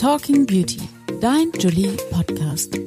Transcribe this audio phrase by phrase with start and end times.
[0.00, 0.78] Talking Beauty,
[1.20, 2.78] dein Julie Podcast.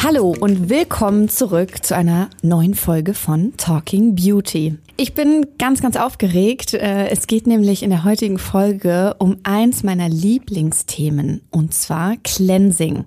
[0.00, 4.78] Hallo und willkommen zurück zu einer neuen Folge von Talking Beauty.
[4.96, 6.74] Ich bin ganz, ganz aufgeregt.
[6.74, 13.04] Äh, es geht nämlich in der heutigen Folge um eins meiner Lieblingsthemen und zwar Cleansing,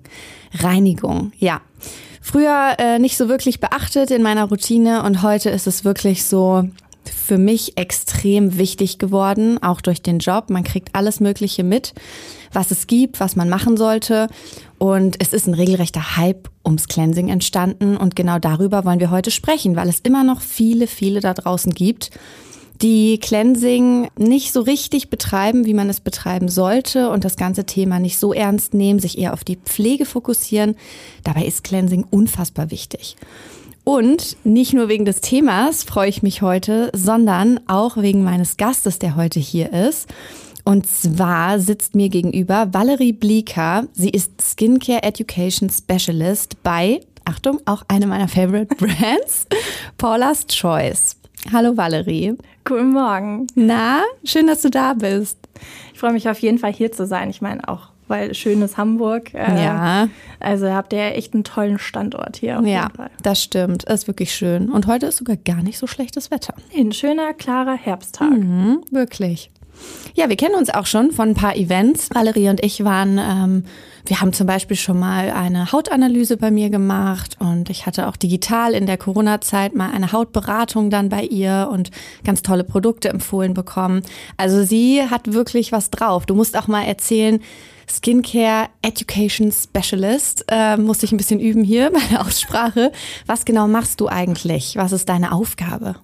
[0.52, 1.32] Reinigung.
[1.38, 1.62] Ja,
[2.20, 6.68] früher äh, nicht so wirklich beachtet in meiner Routine und heute ist es wirklich so
[7.08, 10.50] für mich extrem wichtig geworden, auch durch den Job.
[10.50, 11.94] Man kriegt alles Mögliche mit,
[12.52, 14.28] was es gibt, was man machen sollte.
[14.78, 17.96] Und es ist ein regelrechter Hype ums Cleansing entstanden.
[17.96, 21.72] Und genau darüber wollen wir heute sprechen, weil es immer noch viele, viele da draußen
[21.72, 22.10] gibt,
[22.82, 28.00] die Cleansing nicht so richtig betreiben, wie man es betreiben sollte und das ganze Thema
[28.00, 30.74] nicht so ernst nehmen, sich eher auf die Pflege fokussieren.
[31.22, 33.16] Dabei ist Cleansing unfassbar wichtig.
[33.84, 38.98] Und nicht nur wegen des Themas freue ich mich heute, sondern auch wegen meines Gastes,
[38.98, 40.08] der heute hier ist.
[40.64, 43.88] Und zwar sitzt mir gegenüber Valerie Blieker.
[43.92, 49.46] Sie ist Skincare Education Specialist bei, Achtung, auch eine meiner Favorite Brands,
[49.98, 51.16] Paula's Choice.
[51.52, 52.34] Hallo Valerie.
[52.64, 53.48] Guten Morgen.
[53.56, 55.36] Na, schön, dass du da bist.
[55.92, 57.30] Ich freue mich auf jeden Fall hier zu sein.
[57.30, 59.32] Ich meine auch weil schönes Hamburg.
[59.32, 60.08] Äh, ja.
[60.38, 62.60] Also habt ihr echt einen tollen Standort hier.
[62.60, 63.10] Auf ja, jeden Fall.
[63.22, 63.84] das stimmt.
[63.84, 64.68] Ist wirklich schön.
[64.68, 66.54] Und heute ist sogar gar nicht so schlechtes Wetter.
[66.76, 68.30] Ein schöner, klarer Herbsttag.
[68.30, 69.50] Mhm, wirklich.
[70.14, 72.10] Ja, wir kennen uns auch schon von ein paar Events.
[72.12, 73.64] Valerie und ich waren, ähm,
[74.04, 78.16] wir haben zum Beispiel schon mal eine Hautanalyse bei mir gemacht und ich hatte auch
[78.16, 81.90] digital in der Corona-Zeit mal eine Hautberatung dann bei ihr und
[82.24, 84.02] ganz tolle Produkte empfohlen bekommen.
[84.36, 86.26] Also sie hat wirklich was drauf.
[86.26, 87.40] Du musst auch mal erzählen,
[87.92, 90.46] Skincare Education Specialist.
[90.48, 92.90] Äh, musste ich ein bisschen üben hier bei der Aussprache.
[93.26, 94.76] Was genau machst du eigentlich?
[94.76, 95.96] Was ist deine Aufgabe?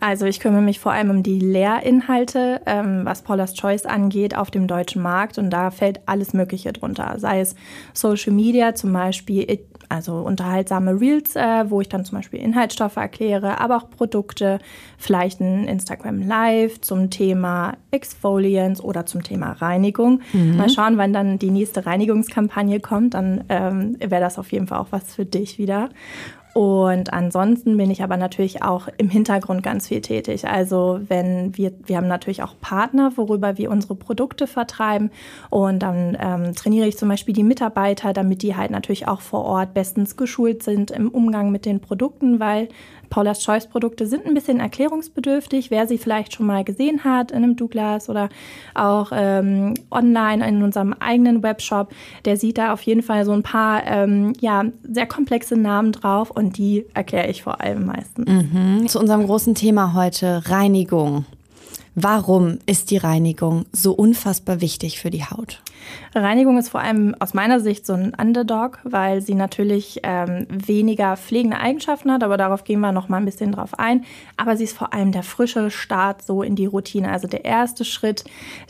[0.00, 4.50] Also ich kümmere mich vor allem um die Lehrinhalte, ähm, was Paula's Choice angeht, auf
[4.50, 5.38] dem deutschen Markt.
[5.38, 7.14] Und da fällt alles Mögliche drunter.
[7.18, 7.54] Sei es
[7.92, 13.60] Social Media, zum Beispiel also unterhaltsame Reels, äh, wo ich dann zum Beispiel Inhaltsstoffe erkläre,
[13.60, 14.60] aber auch Produkte,
[14.96, 20.20] vielleicht ein Instagram Live zum Thema Exfoliants oder zum Thema Reinigung.
[20.32, 20.56] Mhm.
[20.56, 24.78] Mal schauen, wann dann die nächste Reinigungskampagne kommt, dann ähm, wäre das auf jeden Fall
[24.78, 25.90] auch was für dich wieder.
[26.52, 30.48] Und ansonsten bin ich aber natürlich auch im Hintergrund ganz viel tätig.
[30.48, 35.10] Also wenn wir, wir haben natürlich auch Partner, worüber wir unsere Produkte vertreiben.
[35.48, 39.44] Und dann ähm, trainiere ich zum Beispiel die Mitarbeiter, damit die halt natürlich auch vor
[39.44, 42.68] Ort bestens geschult sind im Umgang mit den Produkten, weil
[43.10, 45.70] Paula's Choice Produkte sind ein bisschen erklärungsbedürftig.
[45.70, 48.28] Wer sie vielleicht schon mal gesehen hat in einem Douglas oder
[48.74, 51.92] auch ähm, online in unserem eigenen Webshop,
[52.24, 56.30] der sieht da auf jeden Fall so ein paar ähm, ja, sehr komplexe Namen drauf
[56.30, 58.26] und die erkläre ich vor allem meistens.
[58.26, 58.86] Mhm.
[58.88, 61.26] Zu unserem großen Thema heute, Reinigung.
[61.96, 65.60] Warum ist die Reinigung so unfassbar wichtig für die Haut?
[66.14, 71.16] Reinigung ist vor allem aus meiner Sicht so ein Underdog, weil sie natürlich ähm, weniger
[71.16, 74.04] pflegende Eigenschaften hat, aber darauf gehen wir noch mal ein bisschen drauf ein.
[74.36, 77.84] Aber sie ist vor allem der frische Start so in die Routine, also der erste
[77.84, 78.24] Schritt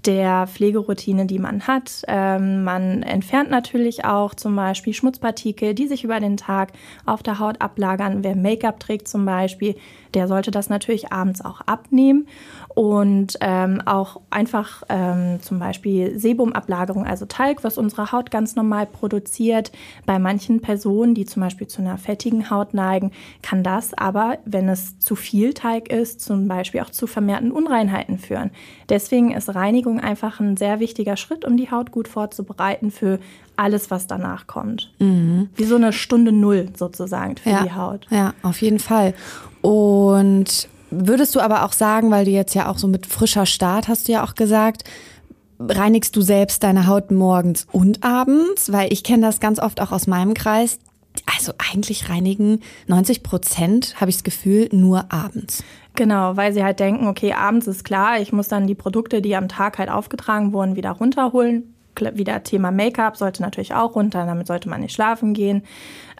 [0.06, 2.02] der Pflegeroutine, die man hat.
[2.08, 6.72] Ähm, man entfernt natürlich auch zum Beispiel Schmutzpartikel, die sich über den Tag
[7.04, 8.25] auf der Haut ablagern.
[8.25, 9.76] Wer Make-up trägt zum Beispiel,
[10.15, 12.26] der sollte das natürlich abends auch abnehmen
[12.75, 18.87] und ähm, auch einfach ähm, zum Beispiel Sebumablagerung, also Talg, was unsere Haut ganz normal
[18.87, 19.72] produziert.
[20.06, 23.12] Bei manchen Personen, die zum Beispiel zu einer fettigen Haut neigen,
[23.43, 28.19] kann das aber, wenn es zu viel Talg ist, zum Beispiel auch zu vermehrten Unreinheiten
[28.19, 28.50] führen.
[28.88, 33.19] Deswegen ist Reinigung einfach ein sehr wichtiger Schritt, um die Haut gut vorzubereiten für
[33.60, 34.91] alles, was danach kommt.
[34.98, 35.50] Mhm.
[35.54, 38.06] Wie so eine Stunde Null sozusagen für ja, die Haut.
[38.10, 39.15] Ja, auf jeden Fall.
[39.60, 43.88] Und würdest du aber auch sagen, weil du jetzt ja auch so mit frischer Start
[43.88, 44.84] hast du ja auch gesagt,
[45.59, 48.72] reinigst du selbst deine Haut morgens und abends?
[48.72, 50.78] Weil ich kenne das ganz oft auch aus meinem Kreis.
[51.26, 55.65] Also eigentlich reinigen 90 Prozent, habe ich das Gefühl, nur abends.
[55.97, 59.37] Genau, weil sie halt denken, okay, abends ist klar, ich muss dann die Produkte, die
[59.37, 61.75] am Tag halt aufgetragen wurden, wieder runterholen.
[62.14, 65.62] Wieder Thema Make-up sollte natürlich auch runter, damit sollte man nicht schlafen gehen.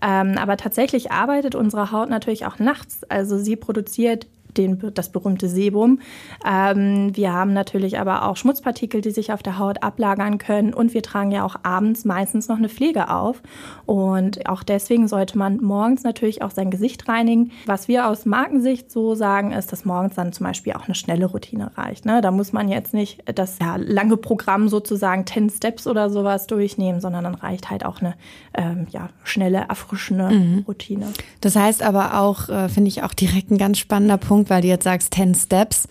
[0.03, 3.05] Ähm, aber tatsächlich arbeitet unsere Haut natürlich auch nachts.
[3.05, 6.01] Also sie produziert den, das berühmte Sebum.
[6.47, 10.95] Ähm, wir haben natürlich aber auch Schmutzpartikel, die sich auf der Haut ablagern können und
[10.95, 13.43] wir tragen ja auch abends meistens noch eine Pflege auf.
[13.87, 17.53] Und auch deswegen sollte man morgens natürlich auch sein Gesicht reinigen.
[17.67, 21.27] Was wir aus Markensicht so sagen, ist, dass morgens dann zum Beispiel auch eine schnelle
[21.27, 22.07] Routine reicht.
[22.07, 22.21] Ne?
[22.21, 27.01] Da muss man jetzt nicht das ja, lange Programm sozusagen 10 Steps oder sowas durchnehmen,
[27.01, 28.15] sondern dann reicht halt auch eine
[28.55, 30.65] ähm, ja, schnelle, erfrischende mhm.
[30.67, 31.07] Routine.
[31.41, 34.69] Das heißt aber auch, äh, finde ich auch direkt ein ganz spannender Punkt, weil du
[34.69, 35.89] jetzt sagst 10 Steps.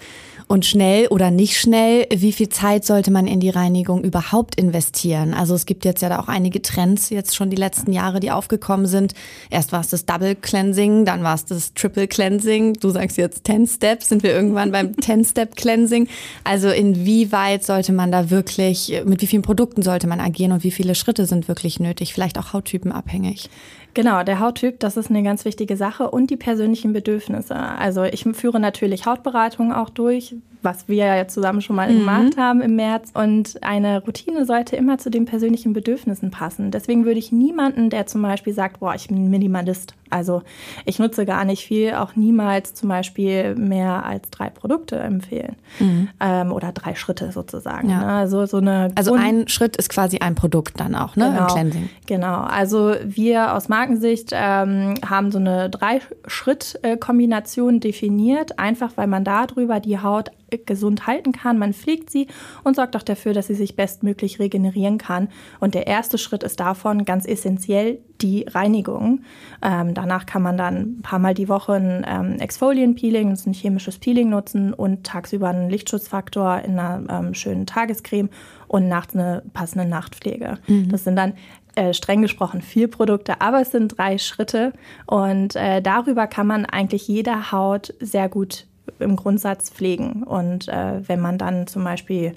[0.51, 5.35] Und schnell oder nicht schnell, wie viel Zeit sollte man in die Reinigung überhaupt investieren?
[5.35, 8.31] Also es gibt jetzt ja da auch einige Trends jetzt schon die letzten Jahre, die
[8.31, 9.13] aufgekommen sind.
[9.51, 12.73] Erst war es das Double Cleansing, dann war es das Triple Cleansing.
[12.79, 16.07] Du sagst jetzt 10 Steps, sind wir irgendwann beim 10 Step Cleansing.
[16.43, 20.71] Also inwieweit sollte man da wirklich, mit wie vielen Produkten sollte man agieren und wie
[20.71, 22.15] viele Schritte sind wirklich nötig?
[22.15, 23.51] Vielleicht auch hauttypenabhängig.
[23.94, 27.56] Genau, der Hauttyp, das ist eine ganz wichtige Sache und die persönlichen Bedürfnisse.
[27.56, 32.00] Also ich führe natürlich Hautberatungen auch durch, was wir ja zusammen schon mal mhm.
[32.00, 33.11] gemacht haben im März.
[33.13, 36.71] Und eine Routine sollte immer zu den persönlichen Bedürfnissen passen.
[36.71, 39.94] Deswegen würde ich niemanden, der zum Beispiel sagt, boah, ich bin Minimalist.
[40.09, 40.41] Also
[40.85, 45.56] ich nutze gar nicht viel, auch niemals zum Beispiel mehr als drei Produkte empfehlen.
[45.79, 46.09] Mhm.
[46.19, 47.89] Ähm, oder drei Schritte sozusagen.
[47.89, 48.00] Ja.
[48.00, 48.13] Ne?
[48.13, 51.29] Also, so eine also ein Schritt ist quasi ein Produkt dann auch, ne?
[51.29, 51.89] Genau, Im Cleansing.
[52.07, 52.41] Genau.
[52.41, 60.00] Also wir aus Markensicht ähm, haben so eine Drei-Schritt-Kombination definiert, einfach weil man darüber die
[60.00, 60.31] Haut
[60.65, 61.57] gesund halten kann.
[61.57, 62.27] Man pflegt sie
[62.63, 65.29] und sorgt auch dafür, dass sie sich bestmöglich regenerieren kann.
[65.59, 69.21] Und der erste Schritt ist davon ganz essentiell die Reinigung.
[69.61, 73.47] Ähm, danach kann man dann ein paar Mal die Woche ein ähm, Exfolienpeeling, das ist
[73.47, 78.29] ein chemisches Peeling nutzen und tagsüber einen Lichtschutzfaktor in einer ähm, schönen Tagescreme
[78.67, 80.57] und nachts eine passende Nachtpflege.
[80.67, 80.89] Mhm.
[80.89, 81.33] Das sind dann
[81.75, 84.73] äh, streng gesprochen vier Produkte, aber es sind drei Schritte
[85.05, 88.65] und äh, darüber kann man eigentlich jede Haut sehr gut
[88.99, 90.23] im Grundsatz pflegen.
[90.23, 92.33] Und äh, wenn man dann zum Beispiel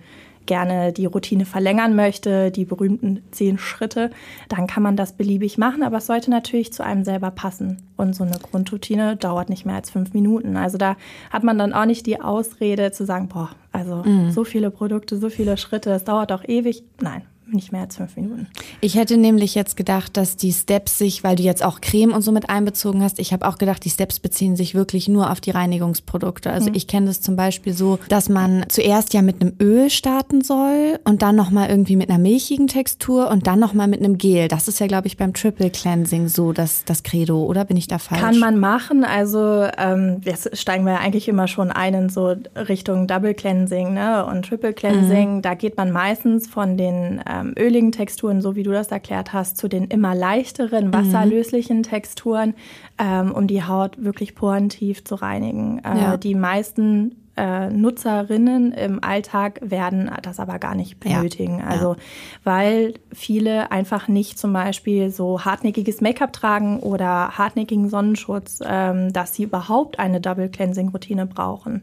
[0.46, 4.10] gerne die Routine verlängern möchte, die berühmten zehn Schritte,
[4.48, 7.78] dann kann man das beliebig machen, aber es sollte natürlich zu einem selber passen.
[7.96, 10.56] Und so eine Grundroutine dauert nicht mehr als fünf Minuten.
[10.56, 10.96] Also da
[11.30, 14.30] hat man dann auch nicht die Ausrede zu sagen, boah, also mhm.
[14.30, 16.82] so viele Produkte, so viele Schritte, das dauert auch ewig.
[17.00, 18.46] Nein, nicht mehr als fünf Minuten.
[18.80, 22.22] Ich hätte nämlich jetzt gedacht, dass die Steps sich, weil du jetzt auch Creme und
[22.22, 25.40] so mit einbezogen hast, ich habe auch gedacht, die Steps beziehen sich wirklich nur auf
[25.40, 26.50] die Reinigungsprodukte.
[26.50, 26.76] Also mhm.
[26.76, 30.98] ich kenne das zum Beispiel so, dass man zuerst ja mit einem Öl starten soll
[31.04, 34.48] und dann nochmal irgendwie mit einer milchigen Textur und dann nochmal mit einem Gel.
[34.48, 37.88] Das ist ja, glaube ich, beim Triple Cleansing so das, das Credo, oder bin ich
[37.88, 38.20] da falsch?
[38.20, 39.04] Kann man machen.
[39.04, 43.94] Also ähm, jetzt steigen wir ja eigentlich immer schon ein in so Richtung Double Cleansing
[43.94, 44.24] ne?
[44.26, 45.36] und Triple Cleansing.
[45.36, 45.42] Mhm.
[45.42, 49.56] Da geht man meistens von den ähm, öligen Texturen, so wie du das erklärt hast,
[49.56, 50.92] zu den immer leichteren, mhm.
[50.92, 51.82] wasserlöslichen.
[51.82, 52.54] Texturen,
[52.98, 55.80] ähm, um die Haut wirklich porentief zu reinigen.
[55.84, 56.16] Äh, ja.
[56.16, 61.58] Die meisten äh, Nutzerinnen im Alltag werden das aber gar nicht benötigen.
[61.60, 61.66] Ja.
[61.66, 61.96] Also,
[62.44, 69.34] weil viele einfach nicht zum Beispiel so hartnäckiges Make-up tragen oder hartnäckigen Sonnenschutz, ähm, dass
[69.34, 71.82] sie überhaupt eine Double Cleansing Routine brauchen.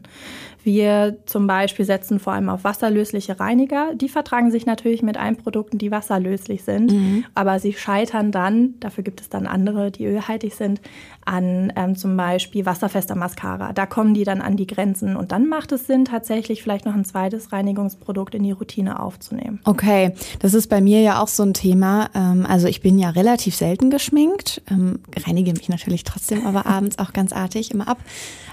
[0.62, 3.94] Wir zum Beispiel setzen vor allem auf wasserlösliche Reiniger.
[3.94, 7.24] Die vertragen sich natürlich mit allen Produkten, die wasserlöslich sind, mhm.
[7.34, 10.80] aber sie scheitern dann, dafür gibt es dann andere, die ölhaltig sind,
[11.24, 13.72] an ähm, zum Beispiel wasserfester Mascara.
[13.72, 16.94] Da kommen die dann an die Grenzen und dann macht es Sinn, tatsächlich vielleicht noch
[16.94, 19.60] ein zweites Reinigungsprodukt in die Routine aufzunehmen.
[19.64, 22.10] Okay, das ist bei mir ja auch so ein Thema.
[22.14, 26.98] Ähm, also ich bin ja relativ selten geschminkt, ähm, reinige mich natürlich trotzdem aber abends
[26.98, 27.98] auch ganz artig immer ab.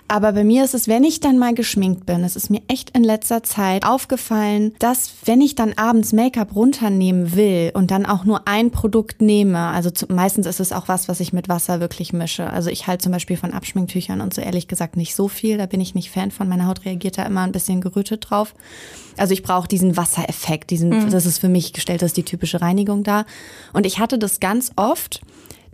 [0.07, 2.91] Aber bei mir ist es, wenn ich dann mal geschminkt bin, es ist mir echt
[2.95, 8.23] in letzter Zeit aufgefallen, dass wenn ich dann abends Make-up runternehmen will und dann auch
[8.23, 11.79] nur ein Produkt nehme, also zu, meistens ist es auch was, was ich mit Wasser
[11.81, 12.49] wirklich mische.
[12.49, 15.57] Also ich halte zum Beispiel von Abschminktüchern und so ehrlich gesagt nicht so viel.
[15.57, 16.47] Da bin ich nicht Fan von.
[16.47, 18.55] Meine Haut reagiert da immer ein bisschen gerötet drauf.
[19.17, 21.09] Also ich brauche diesen Wassereffekt, diesen, mhm.
[21.09, 23.25] das ist für mich gestellt, das ist die typische Reinigung da.
[23.73, 25.21] Und ich hatte das ganz oft,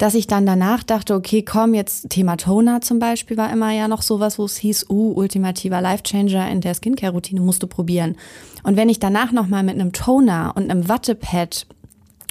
[0.03, 3.87] dass ich dann danach dachte, okay, komm, jetzt Thema Toner zum Beispiel war immer ja
[3.87, 8.17] noch sowas, wo es hieß, uh, ultimativer Lifechanger in der Skincare-Routine musst du probieren.
[8.63, 11.67] Und wenn ich danach nochmal mit einem Toner und einem Wattepad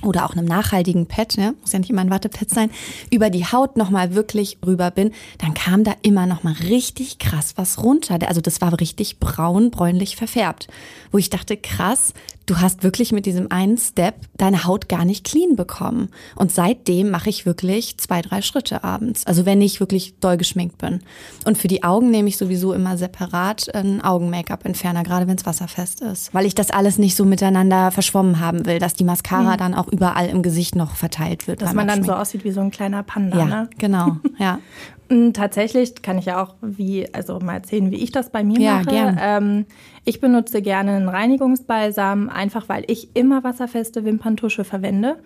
[0.03, 2.71] oder auch einem nachhaltigen Pad, ne, muss ja nicht immer ein Wattepad sein,
[3.11, 7.83] über die Haut nochmal wirklich rüber bin, dann kam da immer nochmal richtig krass was
[7.83, 8.19] runter.
[8.29, 10.69] Also das war richtig braun, bräunlich verfärbt.
[11.11, 12.13] Wo ich dachte, krass,
[12.53, 16.11] du hast wirklich mit diesem einen Step deine Haut gar nicht clean bekommen.
[16.37, 19.27] Und seitdem mache ich wirklich zwei, drei Schritte abends.
[19.27, 21.01] Also wenn ich wirklich doll geschminkt bin.
[21.47, 26.03] Und für die Augen nehme ich sowieso immer separat ein Augen-Make-up-Entferner, gerade wenn es wasserfest
[26.03, 26.35] ist.
[26.35, 29.59] Weil ich das alles nicht so miteinander verschwommen haben will, dass die Mascara mhm.
[29.59, 31.63] dann auch überall im Gesicht noch verteilt wird.
[31.63, 33.39] Dass man dann so aussieht wie so ein kleiner Panda.
[33.39, 33.71] Ja, ne?
[33.79, 34.17] genau.
[34.39, 34.59] Ja.
[35.33, 38.79] Tatsächlich kann ich ja auch wie, also mal erzählen, wie ich das bei mir ja,
[38.79, 38.91] mache.
[38.91, 39.19] Gern.
[39.21, 39.67] Ähm,
[40.05, 45.17] ich benutze gerne einen Reinigungsbalsam, einfach weil ich immer wasserfeste Wimperntusche verwende.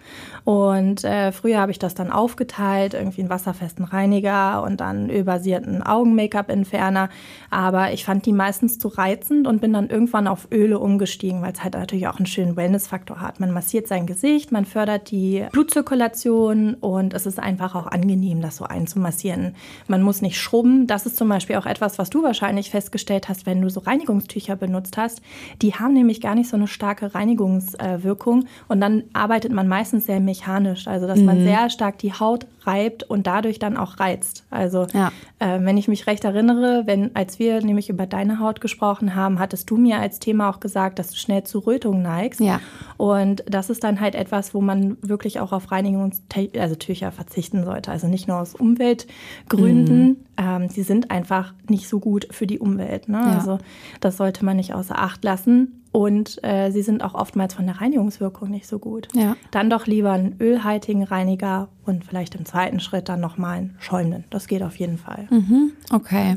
[0.45, 5.83] Und äh, früher habe ich das dann aufgeteilt, irgendwie einen wasserfesten Reiniger und dann ölbasierten
[5.83, 7.09] Augen-Make-up-Entferner.
[7.49, 11.54] Aber ich fand die meistens zu reizend und bin dann irgendwann auf Öle umgestiegen, weil
[11.54, 13.40] es halt natürlich auch einen schönen Wellness-Faktor hat.
[13.40, 18.56] Man massiert sein Gesicht, man fördert die Blutzirkulation und es ist einfach auch angenehm, das
[18.56, 19.54] so einzumassieren.
[19.88, 20.87] Man muss nicht schrubben.
[20.87, 24.54] Das ist zum Beispiel auch etwas, was du wahrscheinlich festgestellt hast, wenn du so Reinigungstücher
[24.54, 24.65] benutzt
[24.96, 25.20] hast.
[25.62, 30.20] Die haben nämlich gar nicht so eine starke Reinigungswirkung und dann arbeitet man meistens sehr
[30.20, 31.26] mechanisch, also dass mhm.
[31.26, 34.44] man sehr stark die Haut reibt und dadurch dann auch reizt.
[34.50, 35.12] Also ja.
[35.38, 39.38] äh, wenn ich mich recht erinnere, wenn als wir nämlich über deine Haut gesprochen haben,
[39.38, 42.40] hattest du mir als Thema auch gesagt, dass du schnell zu Rötungen neigst.
[42.40, 42.61] Ja.
[42.96, 46.76] Und das ist dann halt etwas, wo man wirklich auch auf Reinigungstücher also
[47.16, 47.90] verzichten sollte.
[47.90, 50.06] Also nicht nur aus Umweltgründen.
[50.08, 50.16] Mhm.
[50.37, 53.08] Ähm, sie sind einfach nicht so gut für die Umwelt.
[53.08, 53.18] Ne?
[53.18, 53.38] Ja.
[53.38, 53.58] Also
[54.00, 55.82] das sollte man nicht außer Acht lassen.
[55.96, 59.08] Und äh, sie sind auch oftmals von der Reinigungswirkung nicht so gut.
[59.14, 59.34] Ja.
[59.50, 64.24] Dann doch lieber einen ölhaltigen Reiniger und vielleicht im zweiten Schritt dann nochmal einen schäumenden.
[64.28, 65.26] Das geht auf jeden Fall.
[65.30, 65.72] Mhm.
[65.90, 66.36] Okay.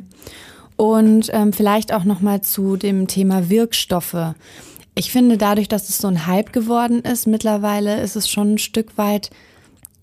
[0.78, 4.34] Und ähm, vielleicht auch nochmal zu dem Thema Wirkstoffe.
[4.96, 8.60] Ich finde, dadurch, dass es so ein Hype geworden ist, mittlerweile ist es schon ein
[8.60, 9.30] Stück weit,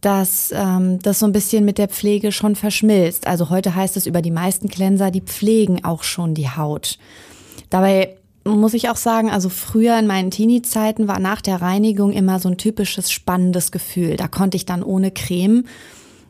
[0.03, 3.27] dass ähm, das so ein bisschen mit der Pflege schon verschmilzt.
[3.27, 6.99] Also heute heißt es über die meisten Cleanser, die pflegen auch schon die Haut.
[7.71, 12.39] Dabei muss ich auch sagen, also früher in meinen Teenie-Zeiten war nach der Reinigung immer
[12.39, 14.17] so ein typisches spannendes Gefühl.
[14.17, 15.65] Da konnte ich dann ohne Creme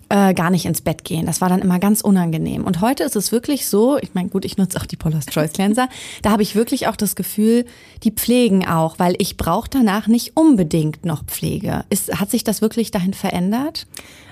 [0.08, 1.26] äh, gar nicht ins Bett gehen.
[1.26, 2.64] Das war dann immer ganz unangenehm.
[2.64, 5.52] Und heute ist es wirklich so, ich meine, gut, ich nutze auch die Paula's Choice
[5.52, 5.88] Cleanser,
[6.23, 7.64] da habe ich wirklich auch das Gefühl,
[8.02, 11.85] die pflegen auch, weil ich brauche danach nicht unbedingt noch Pflege.
[11.90, 13.87] Ist, hat sich das wirklich dahin verändert?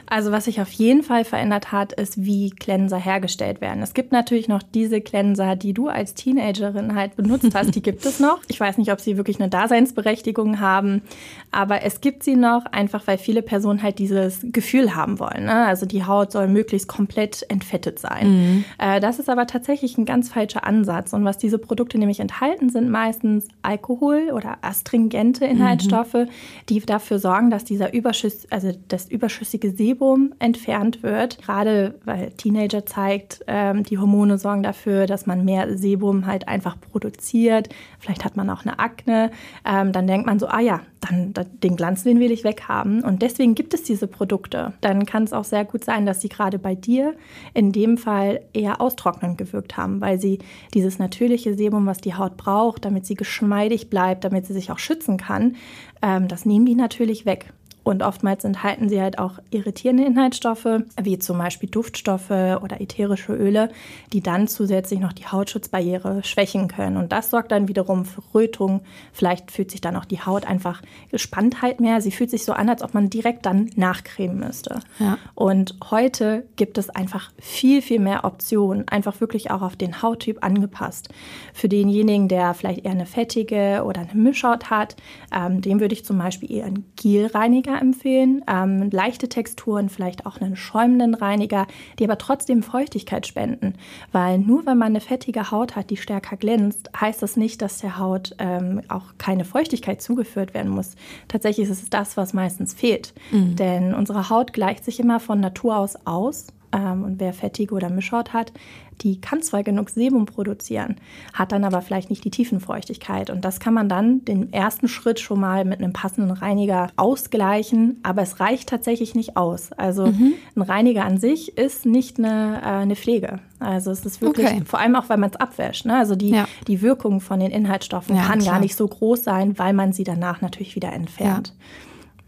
[0.07, 3.83] Also was sich auf jeden Fall verändert hat, ist, wie Cleanser hergestellt werden.
[3.83, 8.05] Es gibt natürlich noch diese Cleanser, die du als Teenagerin halt benutzt hast, die gibt
[8.05, 8.41] es noch.
[8.49, 11.03] Ich weiß nicht, ob sie wirklich eine Daseinsberechtigung haben,
[11.51, 15.47] aber es gibt sie noch, einfach weil viele Personen halt dieses Gefühl haben wollen.
[15.47, 15.67] Ne?
[15.67, 18.29] Also die Haut soll möglichst komplett entfettet sein.
[18.29, 18.65] Mhm.
[18.79, 21.13] Äh, das ist aber tatsächlich ein ganz falscher Ansatz.
[21.13, 26.29] Und was diese Produkte nämlich enthalten, sind meistens Alkohol oder astringente Inhaltsstoffe, mhm.
[26.69, 31.41] die dafür sorgen, dass dieser Überschuss, also das überschüssige Sebum Sebum entfernt wird.
[31.41, 36.77] Gerade weil Teenager zeigt, ähm, die Hormone sorgen dafür, dass man mehr Sebum halt einfach
[36.81, 37.69] produziert.
[38.01, 39.31] Vielleicht hat man auch eine Akne.
[39.65, 41.33] Ähm, dann denkt man so, ah ja, dann,
[41.63, 43.05] den Glanz, den will ich weghaben.
[43.05, 44.73] Und deswegen gibt es diese Produkte.
[44.81, 47.15] Dann kann es auch sehr gut sein, dass sie gerade bei dir
[47.53, 50.41] in dem Fall eher austrocknend gewirkt haben, weil sie
[50.75, 54.81] dieses natürliche Sebum, was die Haut braucht, damit sie geschmeidig bleibt, damit sie sich auch
[54.81, 55.55] schützen kann,
[56.03, 57.53] ähm, das nehmen die natürlich weg.
[57.85, 60.67] Und oftmals enthalten sie halt auch irritierende Inhaltsstoffe,
[61.01, 63.69] wie zum Beispiel Duftstoffe oder ätherische Öle,
[64.13, 66.97] die dann zusätzlich noch die Hautschutzbarriere schwächen können.
[66.97, 68.81] Und das sorgt dann wiederum für Rötung.
[69.13, 72.01] Vielleicht fühlt sich dann auch die Haut einfach Gespanntheit mehr.
[72.01, 74.81] Sie fühlt sich so an, als ob man direkt dann nachcremen müsste.
[74.99, 75.19] Ja.
[75.35, 80.43] Und heute gibt es einfach viel, viel mehr Optionen, einfach wirklich auch auf den Hauttyp
[80.43, 81.11] angepasst.
[81.53, 84.97] Für denjenigen, der vielleicht eher eine fettige oder eine Mischhaut hat,
[85.35, 88.45] ähm, dem würde ich zum Beispiel eher einen Gelreiniger Reiniger empfehlen.
[88.49, 91.67] Ähm, leichte Texturen, vielleicht auch einen schäumenden Reiniger,
[91.99, 93.75] die aber trotzdem Feuchtigkeit spenden.
[94.13, 97.79] Weil nur wenn man eine fettige Haut hat, die stärker glänzt, heißt das nicht, dass
[97.79, 100.95] der Haut ähm, auch keine Feuchtigkeit zugeführt werden muss.
[101.29, 103.15] Tatsächlich ist es das, was meistens fehlt.
[103.31, 103.57] Mhm.
[103.57, 107.91] Denn unsere Haut gleicht sich immer von Natur aus aus ähm, und wer fettige oder
[107.91, 108.53] Mischhaut hat,
[109.01, 110.97] die kann zwar genug Sebum produzieren,
[111.33, 113.31] hat dann aber vielleicht nicht die Tiefenfeuchtigkeit.
[113.31, 117.99] Und das kann man dann den ersten Schritt schon mal mit einem passenden Reiniger ausgleichen.
[118.03, 119.73] Aber es reicht tatsächlich nicht aus.
[119.73, 120.35] Also mhm.
[120.57, 123.41] ein Reiniger an sich ist nicht eine, äh, eine Pflege.
[123.59, 124.63] Also es ist wirklich, okay.
[124.65, 125.87] vor allem auch, weil man es abwäscht.
[125.87, 125.97] Ne?
[125.97, 126.47] Also die, ja.
[126.69, 128.55] die Wirkung von den Inhaltsstoffen ja, kann klar.
[128.55, 131.49] gar nicht so groß sein, weil man sie danach natürlich wieder entfernt.
[131.49, 131.65] Ja.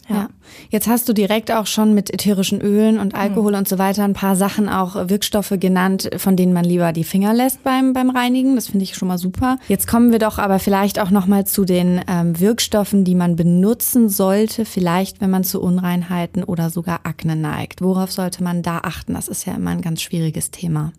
[0.08, 0.28] Ja.
[0.70, 3.58] Jetzt hast du direkt auch schon mit ätherischen Ölen und Alkohol mhm.
[3.58, 7.34] und so weiter ein paar Sachen auch Wirkstoffe genannt, von denen man lieber die Finger
[7.34, 8.54] lässt beim, beim Reinigen.
[8.54, 9.58] Das finde ich schon mal super.
[9.68, 13.36] Jetzt kommen wir doch aber vielleicht auch noch mal zu den ähm, Wirkstoffen, die man
[13.36, 17.82] benutzen sollte, vielleicht wenn man zu Unreinheiten oder sogar Akne neigt.
[17.82, 19.14] Worauf sollte man da achten?
[19.14, 20.92] Das ist ja immer ein ganz schwieriges Thema.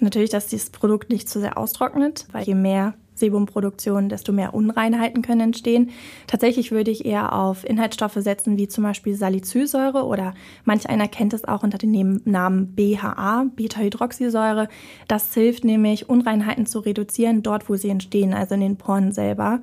[0.00, 5.22] Natürlich, dass dieses Produkt nicht zu sehr austrocknet, weil je mehr Sebumproduktion, desto mehr Unreinheiten
[5.22, 5.90] können entstehen.
[6.26, 11.32] Tatsächlich würde ich eher auf Inhaltsstoffe setzen, wie zum Beispiel Salicylsäure oder manch einer kennt
[11.32, 14.68] es auch unter dem Namen BHA, Beta-Hydroxysäure.
[15.06, 19.60] Das hilft nämlich, Unreinheiten zu reduzieren, dort wo sie entstehen, also in den Poren selber.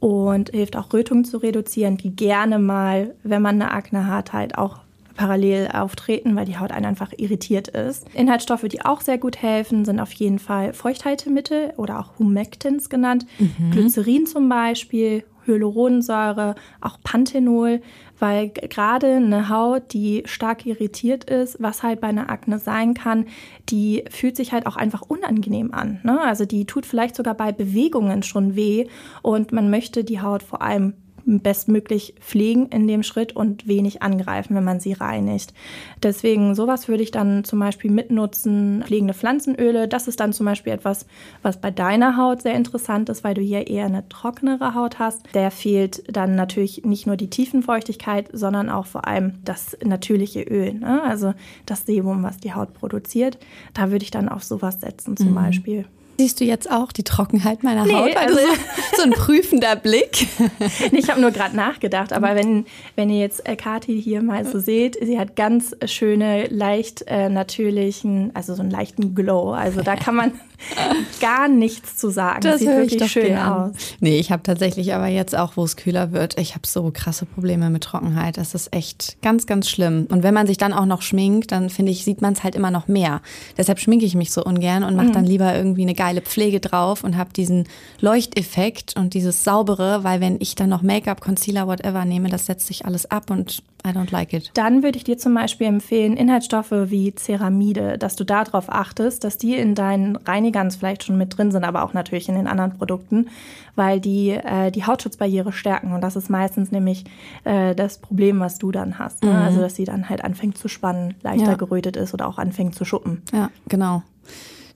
[0.00, 4.56] Und hilft auch Rötungen zu reduzieren, die gerne mal, wenn man eine Akne hat, halt
[4.58, 4.83] auch
[5.14, 8.06] parallel auftreten, weil die Haut einfach irritiert ist.
[8.14, 13.26] Inhaltsstoffe, die auch sehr gut helfen, sind auf jeden Fall Feuchthaltemittel oder auch Humectants genannt.
[13.38, 13.70] Mhm.
[13.70, 17.82] Glycerin zum Beispiel, Hyaluronsäure, auch Panthenol,
[18.18, 23.26] weil gerade eine Haut, die stark irritiert ist, was halt bei einer Akne sein kann,
[23.68, 26.00] die fühlt sich halt auch einfach unangenehm an.
[26.04, 26.20] Ne?
[26.20, 28.86] Also die tut vielleicht sogar bei Bewegungen schon weh
[29.22, 30.94] und man möchte die Haut vor allem
[31.26, 35.54] bestmöglich pflegen in dem Schritt und wenig angreifen, wenn man sie reinigt.
[36.02, 39.88] Deswegen sowas würde ich dann zum Beispiel mitnutzen, pflegende Pflanzenöle.
[39.88, 41.06] Das ist dann zum Beispiel etwas,
[41.42, 45.22] was bei deiner Haut sehr interessant ist, weil du hier eher eine trockenere Haut hast.
[45.34, 50.74] Der fehlt dann natürlich nicht nur die Tiefenfeuchtigkeit, sondern auch vor allem das natürliche Öl,
[50.74, 51.02] ne?
[51.02, 51.34] also
[51.66, 53.38] das Sebum, was die Haut produziert.
[53.72, 55.34] Da würde ich dann auf sowas setzen zum mhm.
[55.34, 55.84] Beispiel.
[56.16, 58.16] Siehst du jetzt auch die Trockenheit meiner nee, Haut?
[58.16, 60.26] Also so, so, ein prüfender Blick.
[60.92, 64.58] ich habe nur gerade nachgedacht, aber wenn, wenn ihr jetzt äh, Kathi hier mal so
[64.58, 69.52] seht, sie hat ganz schöne, leicht äh, natürlichen, also so einen leichten Glow.
[69.52, 70.32] Also da kann man
[71.20, 72.40] gar nichts zu sagen.
[72.42, 73.72] Das sieht wirklich schön aus.
[74.00, 77.26] Nee, ich habe tatsächlich aber jetzt auch, wo es kühler wird, ich habe so krasse
[77.26, 78.36] Probleme mit Trockenheit.
[78.36, 80.06] Das ist echt ganz, ganz schlimm.
[80.10, 82.54] Und wenn man sich dann auch noch schminkt, dann finde ich, sieht man es halt
[82.54, 83.20] immer noch mehr.
[83.56, 85.12] Deshalb schminke ich mich so ungern und mache mhm.
[85.12, 87.66] dann lieber irgendwie eine geile Pflege drauf und habe diesen
[87.98, 92.66] Leuchteffekt und dieses saubere, weil wenn ich dann noch Make-up, Concealer, whatever nehme, das setzt
[92.66, 94.50] sich alles ab und I don't like it.
[94.54, 99.38] Dann würde ich dir zum Beispiel empfehlen, Inhaltsstoffe wie Ceramide, dass du darauf achtest, dass
[99.38, 102.76] die in deinen Reinigern vielleicht schon mit drin sind, aber auch natürlich in den anderen
[102.76, 103.28] Produkten,
[103.76, 105.92] weil die äh, die Hautschutzbarriere stärken.
[105.92, 107.04] Und das ist meistens nämlich
[107.44, 109.22] äh, das Problem, was du dann hast.
[109.22, 109.30] Ne?
[109.30, 109.36] Mhm.
[109.36, 111.56] Also, dass sie dann halt anfängt zu spannen, leichter ja.
[111.56, 113.22] gerötet ist oder auch anfängt zu schuppen.
[113.32, 114.02] Ja, genau.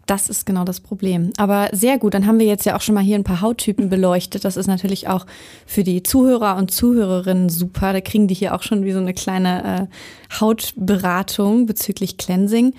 [0.09, 1.33] Das ist genau das Problem.
[1.37, 3.91] Aber sehr gut, dann haben wir jetzt ja auch schon mal hier ein paar Hauttypen
[3.91, 4.43] beleuchtet.
[4.47, 5.27] Das ist natürlich auch
[5.67, 7.93] für die Zuhörer und Zuhörerinnen super.
[7.93, 12.73] Da kriegen die hier auch schon wie so eine kleine äh, Hautberatung bezüglich Cleansing.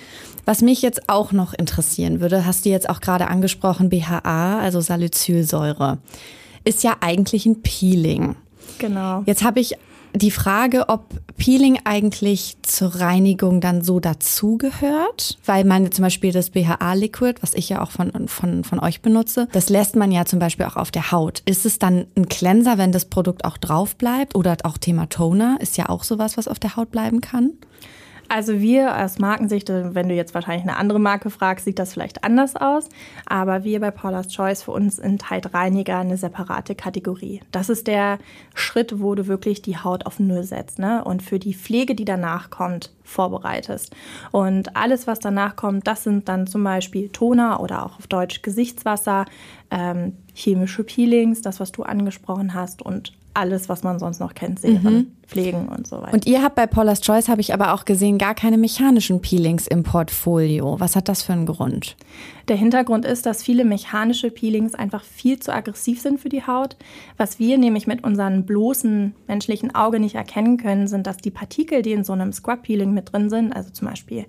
[0.45, 4.81] Was mich jetzt auch noch interessieren würde, hast du jetzt auch gerade angesprochen, BHA, also
[4.81, 5.99] Salicylsäure,
[6.63, 8.37] ist ja eigentlich ein Peeling.
[8.79, 9.21] Genau.
[9.27, 9.75] Jetzt habe ich
[10.13, 11.05] die Frage, ob
[11.37, 17.69] Peeling eigentlich zur Reinigung dann so dazugehört, weil man zum Beispiel das BHA-Liquid, was ich
[17.69, 20.91] ja auch von, von, von euch benutze, das lässt man ja zum Beispiel auch auf
[20.91, 21.41] der Haut.
[21.45, 24.35] Ist es dann ein Cleanser, wenn das Produkt auch drauf bleibt?
[24.35, 27.53] Oder auch Thema Toner ist ja auch sowas, was auf der Haut bleiben kann?
[28.29, 32.23] Also wir aus Markensicht, wenn du jetzt wahrscheinlich eine andere Marke fragst, sieht das vielleicht
[32.23, 32.87] anders aus.
[33.25, 37.41] Aber wir bei Paula's Choice, für uns sind halt Reiniger eine separate Kategorie.
[37.51, 38.19] Das ist der
[38.53, 41.03] Schritt, wo du wirklich die Haut auf Null setzt ne?
[41.03, 43.95] und für die Pflege, die danach kommt, vorbereitest.
[44.31, 48.43] Und alles, was danach kommt, das sind dann zum Beispiel Toner oder auch auf Deutsch
[48.43, 49.25] Gesichtswasser,
[49.71, 54.59] ähm, chemische Peelings, das, was du angesprochen hast und alles, was man sonst noch kennt,
[54.59, 55.11] Serien, mhm.
[55.29, 56.13] Pflegen und so weiter.
[56.13, 59.67] Und ihr habt bei Paula's Choice, habe ich aber auch gesehen, gar keine mechanischen Peelings
[59.67, 60.79] im Portfolio.
[60.79, 61.95] Was hat das für einen Grund?
[62.47, 66.77] Der Hintergrund ist, dass viele mechanische Peelings einfach viel zu aggressiv sind für die Haut.
[67.15, 71.83] Was wir nämlich mit unserem bloßen menschlichen Auge nicht erkennen können, sind, dass die Partikel,
[71.83, 74.25] die in so einem Scrub-Peeling mit drin sind, also zum Beispiel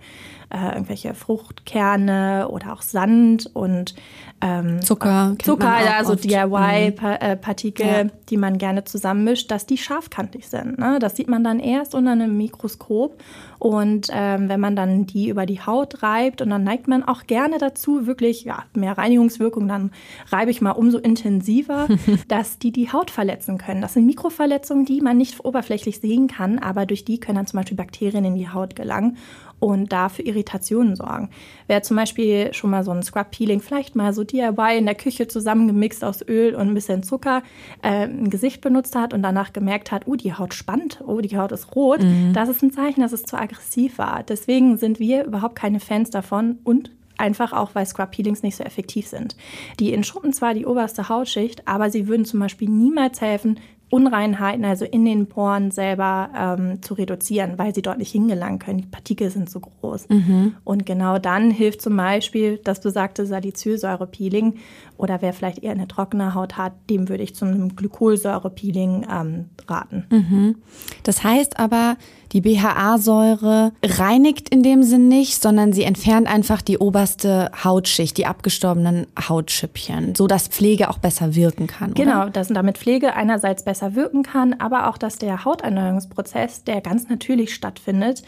[0.51, 3.95] äh, irgendwelche Fruchtkerne oder auch Sand und
[4.41, 8.09] ähm, Zucker, Zucker, also DIY-Partikel, mhm.
[8.09, 8.15] ja.
[8.29, 10.79] die man gerne zusammenmischt, dass die scharfkantig sind.
[10.79, 10.90] Ne?
[10.99, 13.15] Das sieht man dann erst unter einem Mikroskop.
[13.61, 17.27] Und ähm, wenn man dann die über die Haut reibt und dann neigt man auch
[17.27, 19.91] gerne dazu, wirklich ja, mehr Reinigungswirkung, dann
[20.31, 21.87] reibe ich mal umso intensiver,
[22.29, 23.83] dass die die Haut verletzen können.
[23.83, 27.59] Das sind Mikroverletzungen, die man nicht oberflächlich sehen kann, aber durch die können dann zum
[27.59, 29.19] Beispiel Bakterien in die Haut gelangen
[29.61, 31.29] und da für Irritationen sorgen.
[31.67, 35.29] Wer zum Beispiel schon mal so ein Scrub-Peeling, vielleicht mal so DIY in der Küche
[35.29, 37.43] zusammengemixt aus Öl und ein bisschen Zucker
[37.83, 41.37] äh, ein Gesicht benutzt hat und danach gemerkt hat, oh, die Haut spannt, oh, die
[41.37, 42.33] Haut ist rot, mhm.
[42.33, 44.23] das ist ein Zeichen, dass es zu aggressiv war.
[44.23, 49.07] Deswegen sind wir überhaupt keine Fans davon und einfach auch, weil Scrub-Peelings nicht so effektiv
[49.07, 49.37] sind.
[49.79, 54.85] Die entschuppen zwar die oberste Hautschicht, aber sie würden zum Beispiel niemals helfen, Unreinheiten, also
[54.85, 58.79] in den Poren selber ähm, zu reduzieren, weil sie dort nicht hingelangen können.
[58.79, 60.09] Die Partikel sind so groß.
[60.09, 60.55] Mhm.
[60.65, 64.55] Und genau dann hilft zum Beispiel das besagte Salicylsäure-Peeling
[64.97, 69.47] oder wer vielleicht eher eine trockene Haut hat, dem würde ich zu einem Glykolsäure-Peeling ähm,
[69.67, 70.05] raten.
[70.11, 70.57] Mhm.
[71.03, 71.97] Das heißt aber,
[72.33, 78.27] die BHA-Säure reinigt in dem Sinn nicht, sondern sie entfernt einfach die oberste Hautschicht, die
[78.27, 81.95] abgestorbenen Hautschüppchen, sodass Pflege auch besser wirken kann.
[81.95, 86.81] Genau, dass damit Pflege einerseits besser besser wirken kann, aber auch, dass der Hauterneuerungsprozess, der
[86.81, 88.23] ganz natürlich stattfindet,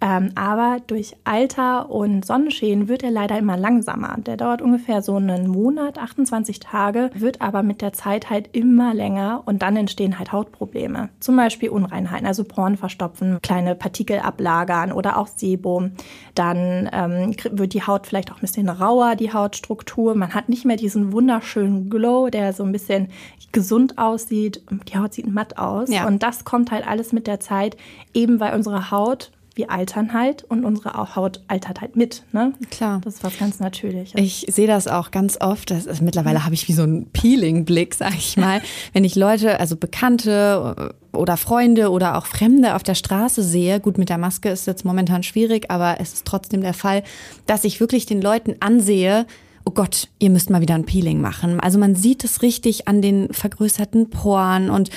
[0.00, 4.16] ähm, aber durch Alter und Sonnenschäden wird er leider immer langsamer.
[4.18, 8.94] Der dauert ungefähr so einen Monat, 28 Tage, wird aber mit der Zeit halt immer
[8.94, 11.10] länger und dann entstehen halt Hautprobleme.
[11.20, 15.92] Zum Beispiel Unreinheiten, also Poren verstopfen, kleine Partikel ablagern oder auch Sebum.
[16.34, 20.14] Dann ähm, wird die Haut vielleicht auch ein bisschen rauer, die Hautstruktur.
[20.14, 23.08] Man hat nicht mehr diesen wunderschönen Glow, der so ein bisschen
[23.54, 24.62] gesund aussieht.
[24.88, 25.88] Die Haut sieht matt aus.
[25.88, 26.06] Ja.
[26.06, 27.76] Und das kommt halt alles mit der Zeit,
[28.12, 32.24] eben weil unsere Haut wir altern halt und unsere Haut altert halt mit.
[32.32, 32.52] Ne?
[32.70, 33.00] Klar.
[33.04, 34.20] Das ist was ganz Natürliches.
[34.20, 35.70] Ich sehe das auch ganz oft.
[35.70, 38.60] Das ist, mittlerweile habe ich wie so einen Peeling-Blick, sag ich mal.
[38.92, 43.96] Wenn ich Leute, also Bekannte oder Freunde oder auch Fremde auf der Straße sehe, gut,
[43.96, 47.04] mit der Maske ist jetzt momentan schwierig, aber es ist trotzdem der Fall,
[47.46, 49.26] dass ich wirklich den Leuten ansehe,
[49.66, 51.58] oh Gott, ihr müsst mal wieder ein Peeling machen.
[51.60, 54.90] Also man sieht es richtig an den vergrößerten Poren und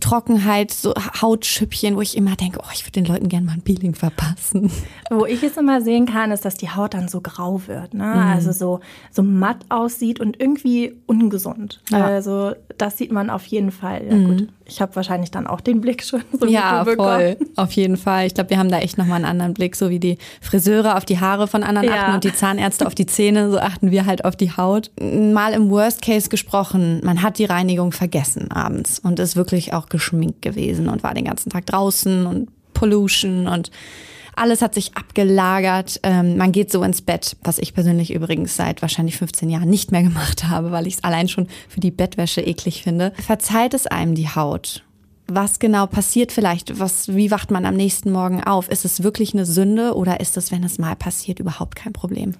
[0.00, 3.62] Trockenheit, so Hautschüppchen, wo ich immer denke, oh, ich würde den Leuten gerne mal ein
[3.62, 4.70] Peeling verpassen.
[5.10, 8.04] Wo ich es immer sehen kann, ist, dass die Haut dann so grau wird, ne?
[8.04, 8.20] Mhm.
[8.20, 11.80] also so, so matt aussieht und irgendwie ungesund.
[11.90, 12.06] Ja.
[12.06, 14.06] Also das sieht man auf jeden Fall.
[14.08, 14.28] Ja, mhm.
[14.28, 14.48] gut.
[14.68, 17.36] Ich habe wahrscheinlich dann auch den Blick schon so Ja, voll.
[17.54, 18.26] Auf jeden Fall.
[18.26, 21.04] Ich glaube, wir haben da echt nochmal einen anderen Blick, so wie die Friseure auf
[21.04, 22.02] die Haare von anderen ja.
[22.02, 24.90] achten und die Zahnärzte auf die Zähne, so achten wir halt auf die Haut.
[25.00, 29.88] Mal im Worst Case gesprochen, man hat die Reinigung vergessen abends und ist wirklich auch
[29.88, 33.70] geschminkt gewesen und war den ganzen Tag draußen und Pollution und
[34.36, 36.00] alles hat sich abgelagert.
[36.02, 39.92] Ähm, man geht so ins Bett, was ich persönlich übrigens seit wahrscheinlich 15 Jahren nicht
[39.92, 43.12] mehr gemacht habe, weil ich es allein schon für die Bettwäsche eklig finde.
[43.16, 44.84] Verzeiht es einem die Haut?
[45.28, 46.78] Was genau passiert vielleicht?
[46.78, 48.68] Was, wie wacht man am nächsten Morgen auf?
[48.68, 52.34] Ist es wirklich eine Sünde oder ist es, wenn es mal passiert, überhaupt kein Problem?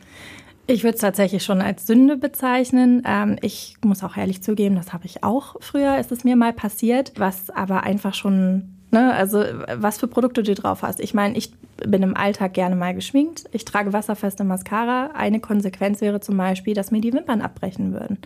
[0.68, 3.02] Ich würde es tatsächlich schon als Sünde bezeichnen.
[3.04, 6.52] Ähm, ich muss auch ehrlich zugeben, das habe ich auch früher, ist es mir mal
[6.52, 9.12] passiert, was aber einfach schon Ne?
[9.12, 9.42] Also
[9.74, 11.00] was für Produkte du drauf hast.
[11.00, 11.52] Ich meine, ich
[11.86, 13.44] bin im Alltag gerne mal geschminkt.
[13.52, 15.10] Ich trage wasserfeste Mascara.
[15.14, 18.18] Eine Konsequenz wäre zum Beispiel, dass mir die Wimpern abbrechen würden,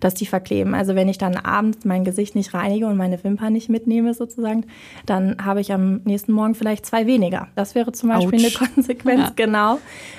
[0.00, 0.74] dass die verkleben.
[0.74, 4.66] Also wenn ich dann abends mein Gesicht nicht reinige und meine Wimpern nicht mitnehme sozusagen,
[5.06, 7.48] dann habe ich am nächsten Morgen vielleicht zwei weniger.
[7.54, 8.60] Das wäre zum Beispiel Ouch.
[8.60, 9.32] eine Konsequenz, ja.
[9.34, 9.78] genau.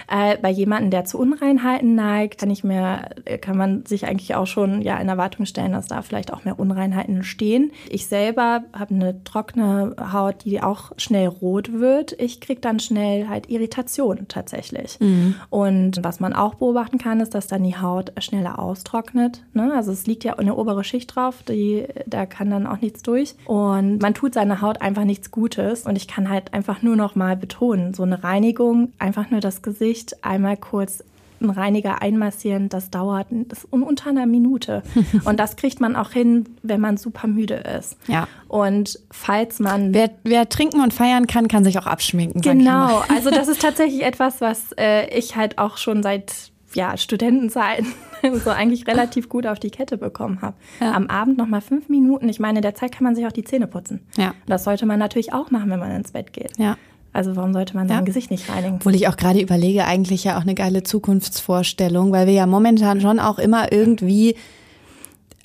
[0.09, 3.09] Äh, bei jemandem, der zu Unreinheiten neigt, kann ich mir,
[3.41, 6.59] kann man sich eigentlich auch schon ja in Erwartung stellen, dass da vielleicht auch mehr
[6.59, 7.71] Unreinheiten stehen.
[7.89, 12.13] Ich selber habe eine trockene Haut, die auch schnell rot wird.
[12.19, 14.97] Ich kriege dann schnell halt Irritation tatsächlich.
[14.99, 15.35] Mhm.
[15.49, 19.43] Und was man auch beobachten kann, ist, dass dann die Haut schneller austrocknet.
[19.53, 19.73] Ne?
[19.73, 23.35] Also es liegt ja eine obere Schicht drauf, die, da kann dann auch nichts durch.
[23.45, 25.85] Und man tut seiner Haut einfach nichts Gutes.
[25.85, 29.61] Und ich kann halt einfach nur noch mal betonen, so eine Reinigung, einfach nur das
[29.61, 31.03] Gesicht einmal kurz
[31.49, 34.83] Reiniger einmassieren, das dauert das unter einer Minute.
[35.25, 37.97] Und das kriegt man auch hin, wenn man super müde ist.
[38.07, 38.27] Ja.
[38.47, 39.93] Und falls man.
[39.93, 42.41] Wer, wer trinken und feiern kann, kann sich auch abschminken.
[42.41, 43.03] Genau.
[43.11, 47.93] Also, das ist tatsächlich etwas, was äh, ich halt auch schon seit ja, Studentenzeiten
[48.43, 50.55] so eigentlich relativ gut auf die Kette bekommen habe.
[50.79, 50.93] Ja.
[50.93, 52.29] Am Abend noch mal fünf Minuten.
[52.29, 54.01] Ich meine, in der Zeit kann man sich auch die Zähne putzen.
[54.17, 54.33] Ja.
[54.45, 56.57] Das sollte man natürlich auch machen, wenn man ins Bett geht.
[56.57, 56.77] Ja.
[57.13, 58.03] Also warum sollte man sein ja.
[58.03, 58.75] Gesicht nicht reinigen?
[58.75, 63.01] Obwohl ich auch gerade überlege, eigentlich ja auch eine geile Zukunftsvorstellung, weil wir ja momentan
[63.01, 64.35] schon auch immer irgendwie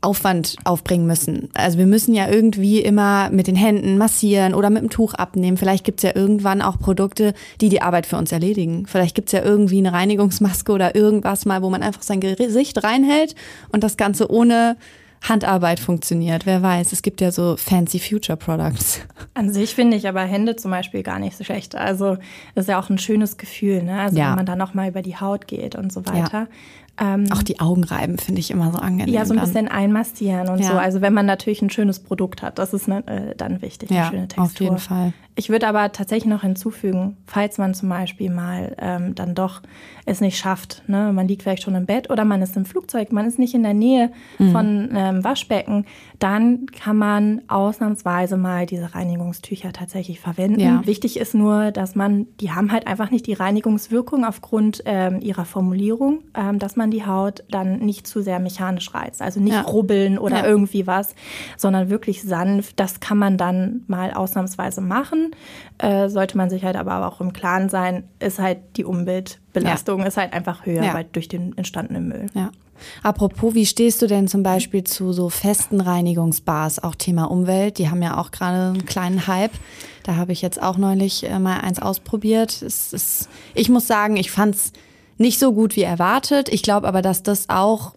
[0.03, 1.49] Aufwand aufbringen müssen.
[1.55, 5.57] Also wir müssen ja irgendwie immer mit den Händen massieren oder mit dem Tuch abnehmen.
[5.57, 8.87] Vielleicht gibt's ja irgendwann auch Produkte, die die Arbeit für uns erledigen.
[8.87, 13.35] Vielleicht gibt's ja irgendwie eine Reinigungsmaske oder irgendwas mal, wo man einfach sein Gesicht reinhält
[13.73, 14.77] und das Ganze ohne
[15.23, 16.47] Handarbeit funktioniert.
[16.47, 19.01] Wer weiß, es gibt ja so fancy Future Products.
[19.35, 21.75] An sich finde ich aber Hände zum Beispiel gar nicht so schlecht.
[21.75, 22.17] Also
[22.55, 24.01] das ist ja auch ein schönes Gefühl, ne?
[24.01, 24.31] Also ja.
[24.31, 26.41] wenn man dann nochmal über die Haut geht und so weiter.
[26.41, 26.49] Ja.
[26.99, 29.15] Ähm, auch die Augen reiben finde ich immer so angenehm.
[29.15, 30.69] Ja, so ein bisschen einmastieren und ja.
[30.69, 30.73] so.
[30.75, 34.07] Also wenn man natürlich ein schönes Produkt hat, das ist ne, äh, dann wichtig, eine
[34.07, 34.45] schöne Textur.
[34.45, 35.13] Auf jeden Fall.
[35.39, 39.61] Ich würde aber tatsächlich noch hinzufügen, falls man zum Beispiel mal ähm, dann doch
[40.07, 41.13] es nicht schafft, ne?
[41.13, 43.63] man liegt vielleicht schon im Bett oder man ist im Flugzeug, man ist nicht in
[43.63, 44.53] der Nähe mhm.
[44.53, 45.85] von ähm, Waschbecken,
[46.19, 50.61] dann kann man ausnahmsweise mal diese Reinigungstücher tatsächlich verwenden.
[50.61, 50.87] Ja.
[50.87, 55.45] Wichtig ist nur, dass man, die haben halt einfach nicht die Reinigungswirkung aufgrund ähm, ihrer
[55.45, 59.63] Formulierung, ähm, dass man die Haut dann nicht zu sehr mechanisch reizt, also nicht ja.
[59.63, 60.47] rubbeln oder ja.
[60.47, 61.15] irgendwie was,
[61.57, 62.79] sondern wirklich sanft.
[62.81, 65.31] Das kann man dann mal ausnahmsweise machen
[65.79, 70.07] äh, sollte man sich halt aber auch im Klaren sein, ist halt die Umweltbelastung ja.
[70.07, 71.03] ist halt einfach höher ja.
[71.03, 72.27] durch den entstandenen Müll.
[72.35, 72.51] Ja.
[73.03, 77.79] Apropos, wie stehst du denn zum Beispiel zu so festen Reinigungsbars, auch Thema Umwelt?
[77.79, 79.53] Die haben ja auch gerade einen kleinen Hype.
[80.03, 82.61] Da habe ich jetzt auch neulich äh, mal eins ausprobiert.
[82.61, 84.73] Ist, ich muss sagen, ich fand es
[85.19, 86.49] nicht so gut wie erwartet.
[86.49, 87.95] Ich glaube aber, dass das auch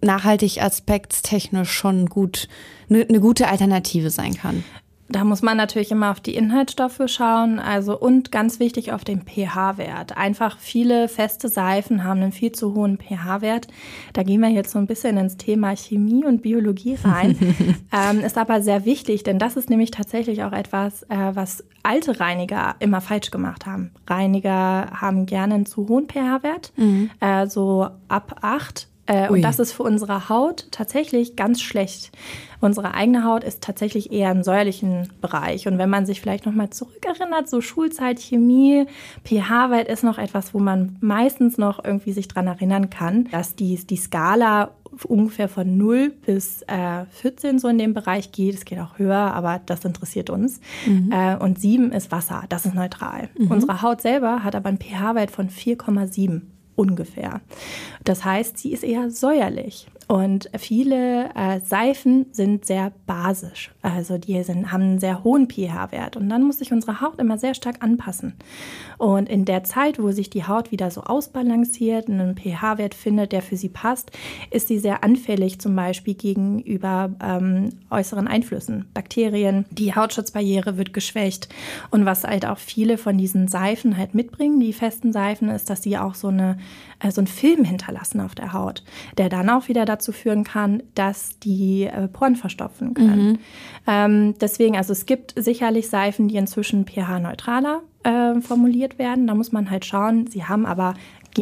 [0.00, 2.48] nachhaltig aspektstechnisch schon gut,
[2.88, 4.64] eine ne gute Alternative sein kann.
[5.08, 9.22] Da muss man natürlich immer auf die Inhaltsstoffe schauen, also und ganz wichtig auf den
[9.22, 10.16] pH-Wert.
[10.16, 13.68] Einfach viele feste Seifen haben einen viel zu hohen pH-Wert.
[14.14, 17.36] Da gehen wir jetzt so ein bisschen ins Thema Chemie und Biologie rein.
[17.92, 22.18] ähm, ist aber sehr wichtig, denn das ist nämlich tatsächlich auch etwas, äh, was alte
[22.18, 23.92] Reiniger immer falsch gemacht haben.
[24.08, 27.10] Reiniger haben gerne einen zu hohen pH-Wert, mhm.
[27.20, 32.10] äh, so ab 8 äh, und das ist für unsere Haut tatsächlich ganz schlecht.
[32.60, 35.68] Unsere eigene Haut ist tatsächlich eher im säuerlichen Bereich.
[35.68, 38.86] Und wenn man sich vielleicht nochmal zurückerinnert, so Schulzeit, Chemie,
[39.24, 43.76] pH-Wert ist noch etwas, wo man meistens noch irgendwie sich dran erinnern kann, dass die,
[43.76, 44.70] die Skala
[45.04, 48.54] ungefähr von 0 bis äh, 14 so in dem Bereich geht.
[48.54, 50.60] Es geht auch höher, aber das interessiert uns.
[50.86, 51.12] Mhm.
[51.12, 53.28] Äh, und 7 ist Wasser, das ist neutral.
[53.38, 53.50] Mhm.
[53.50, 56.40] Unsere Haut selber hat aber einen pH-Wert von 4,7
[56.76, 57.40] ungefähr.
[58.04, 59.88] Das heißt, sie ist eher säuerlich.
[60.08, 66.16] Und viele äh, Seifen sind sehr basisch, also die sind, haben einen sehr hohen pH-Wert.
[66.16, 68.34] Und dann muss sich unsere Haut immer sehr stark anpassen.
[68.98, 73.42] Und in der Zeit, wo sich die Haut wieder so ausbalanciert einen pH-Wert findet, der
[73.42, 74.12] für sie passt,
[74.50, 79.66] ist sie sehr anfällig zum Beispiel gegenüber ähm, äußeren Einflüssen, Bakterien.
[79.72, 81.48] Die Hautschutzbarriere wird geschwächt.
[81.90, 85.82] Und was halt auch viele von diesen Seifen halt mitbringen, die festen Seifen, ist, dass
[85.82, 86.58] sie auch so, eine,
[87.00, 88.82] äh, so einen Film hinterlassen auf der Haut,
[89.18, 93.32] der dann auch wieder dazu führen kann, dass die äh, Poren verstopfen können.
[93.32, 93.38] Mhm.
[93.86, 99.26] Ähm, deswegen, also es gibt sicherlich Seifen, die inzwischen pH-neutraler äh, formuliert werden.
[99.26, 100.26] Da muss man halt schauen.
[100.26, 100.94] Sie haben aber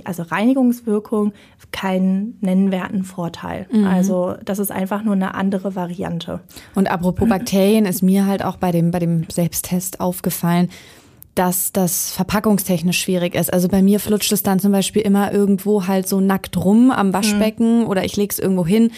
[0.05, 1.33] also Reinigungswirkung
[1.71, 3.67] keinen nennenwerten Vorteil.
[3.71, 3.85] Mhm.
[3.85, 6.41] Also das ist einfach nur eine andere Variante.
[6.75, 10.69] Und apropos Bakterien ist mir halt auch bei dem, bei dem Selbsttest aufgefallen,
[11.35, 13.53] dass das verpackungstechnisch schwierig ist.
[13.53, 17.13] Also bei mir flutscht es dann zum Beispiel immer irgendwo halt so nackt rum am
[17.13, 17.87] Waschbecken mhm.
[17.87, 18.93] oder ich lege es irgendwo hin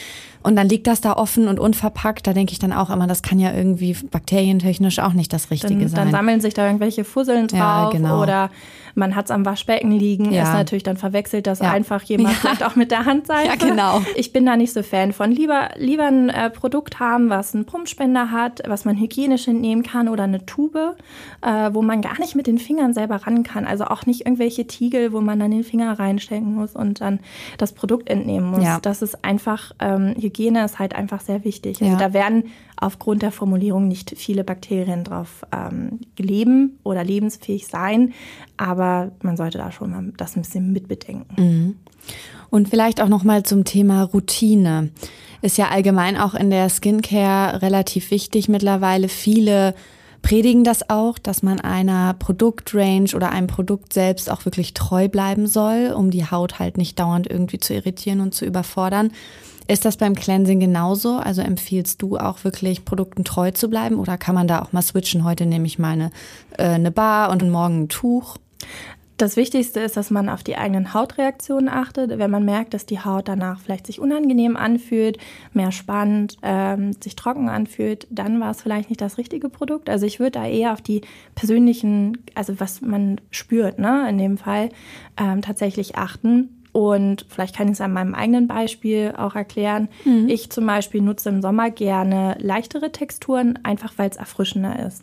[0.46, 2.24] und dann liegt das da offen und unverpackt.
[2.24, 5.74] Da denke ich dann auch immer, das kann ja irgendwie bakterientechnisch auch nicht das Richtige
[5.74, 6.00] dann, sein.
[6.04, 8.22] Dann sammeln sich da irgendwelche Fusseln drauf ja, genau.
[8.22, 8.50] oder
[8.96, 10.44] man hat es am Waschbecken liegen, ja.
[10.44, 11.70] ist natürlich dann verwechselt das ja.
[11.70, 12.40] einfach jemand ja.
[12.40, 13.48] vielleicht auch mit der Handseife.
[13.48, 14.02] Ja, genau.
[14.16, 15.30] Ich bin da nicht so Fan von.
[15.30, 20.08] Lieber, lieber ein äh, Produkt haben, was einen Pumpspender hat, was man hygienisch entnehmen kann
[20.08, 20.96] oder eine Tube,
[21.42, 23.66] äh, wo man gar nicht mit den Fingern selber ran kann.
[23.66, 27.20] Also auch nicht irgendwelche Tiegel, wo man dann den Finger reinstecken muss und dann
[27.58, 28.64] das Produkt entnehmen muss.
[28.80, 31.82] Das ist einfach, ähm, Hygiene ist halt einfach sehr wichtig.
[31.82, 32.44] Also da werden
[32.76, 38.12] aufgrund der Formulierung nicht viele Bakterien drauf ähm, leben oder lebensfähig sein,
[38.56, 41.42] aber man sollte da schon mal das ein bisschen mitbedenken.
[41.42, 41.76] Mhm.
[42.50, 44.90] Und vielleicht auch noch mal zum Thema Routine.
[45.42, 49.08] Ist ja allgemein auch in der Skincare relativ wichtig mittlerweile.
[49.08, 49.74] Viele
[50.22, 55.46] predigen das auch, dass man einer Produktrange oder einem Produkt selbst auch wirklich treu bleiben
[55.46, 59.12] soll, um die Haut halt nicht dauernd irgendwie zu irritieren und zu überfordern.
[59.68, 61.16] Ist das beim Cleansing genauso?
[61.16, 64.82] Also empfiehlst du auch wirklich Produkten treu zu bleiben oder kann man da auch mal
[64.82, 65.24] switchen?
[65.24, 66.10] Heute nehme ich meine
[66.56, 68.36] äh, eine Bar und morgen ein Tuch.
[69.16, 72.18] Das Wichtigste ist, dass man auf die eigenen Hautreaktionen achtet.
[72.18, 75.16] Wenn man merkt, dass die Haut danach vielleicht sich unangenehm anfühlt,
[75.54, 79.88] mehr spannend, ähm, sich trocken anfühlt, dann war es vielleicht nicht das richtige Produkt.
[79.88, 81.00] Also ich würde da eher auf die
[81.34, 84.68] persönlichen, also was man spürt, ne, in dem Fall
[85.16, 86.65] ähm, tatsächlich achten.
[86.76, 89.88] Und vielleicht kann ich es an meinem eigenen Beispiel auch erklären.
[90.04, 90.28] Mhm.
[90.28, 95.02] Ich zum Beispiel nutze im Sommer gerne leichtere Texturen, einfach weil es erfrischender ist.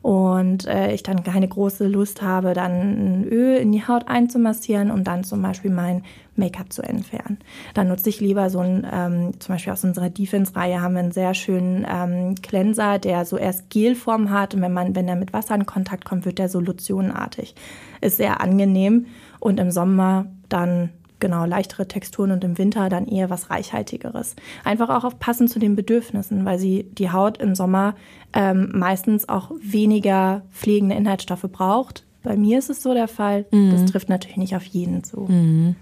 [0.00, 4.92] Und äh, ich dann keine große Lust habe, dann ein Öl in die Haut einzumassieren,
[4.92, 6.04] um dann zum Beispiel mein
[6.36, 7.38] Make-up zu entfernen.
[7.74, 11.10] Dann nutze ich lieber so ein, ähm, zum Beispiel aus unserer Defense-Reihe haben wir einen
[11.10, 15.32] sehr schönen ähm, Cleanser, der so erst Gelform hat und wenn man, wenn er mit
[15.32, 17.56] Wasser in Kontakt kommt, wird der so lotionartig.
[18.00, 19.06] Ist sehr angenehm
[19.40, 24.36] und im Sommer dann genau leichtere Texturen und im Winter dann eher was reichhaltigeres.
[24.64, 27.94] Einfach auch passend zu den Bedürfnissen, weil sie die Haut im Sommer
[28.32, 32.04] ähm, meistens auch weniger pflegende Inhaltsstoffe braucht.
[32.22, 33.46] Bei mir ist es so der Fall.
[33.50, 33.70] Mhm.
[33.70, 35.26] Das trifft natürlich nicht auf jeden zu.
[35.28, 35.76] Mhm.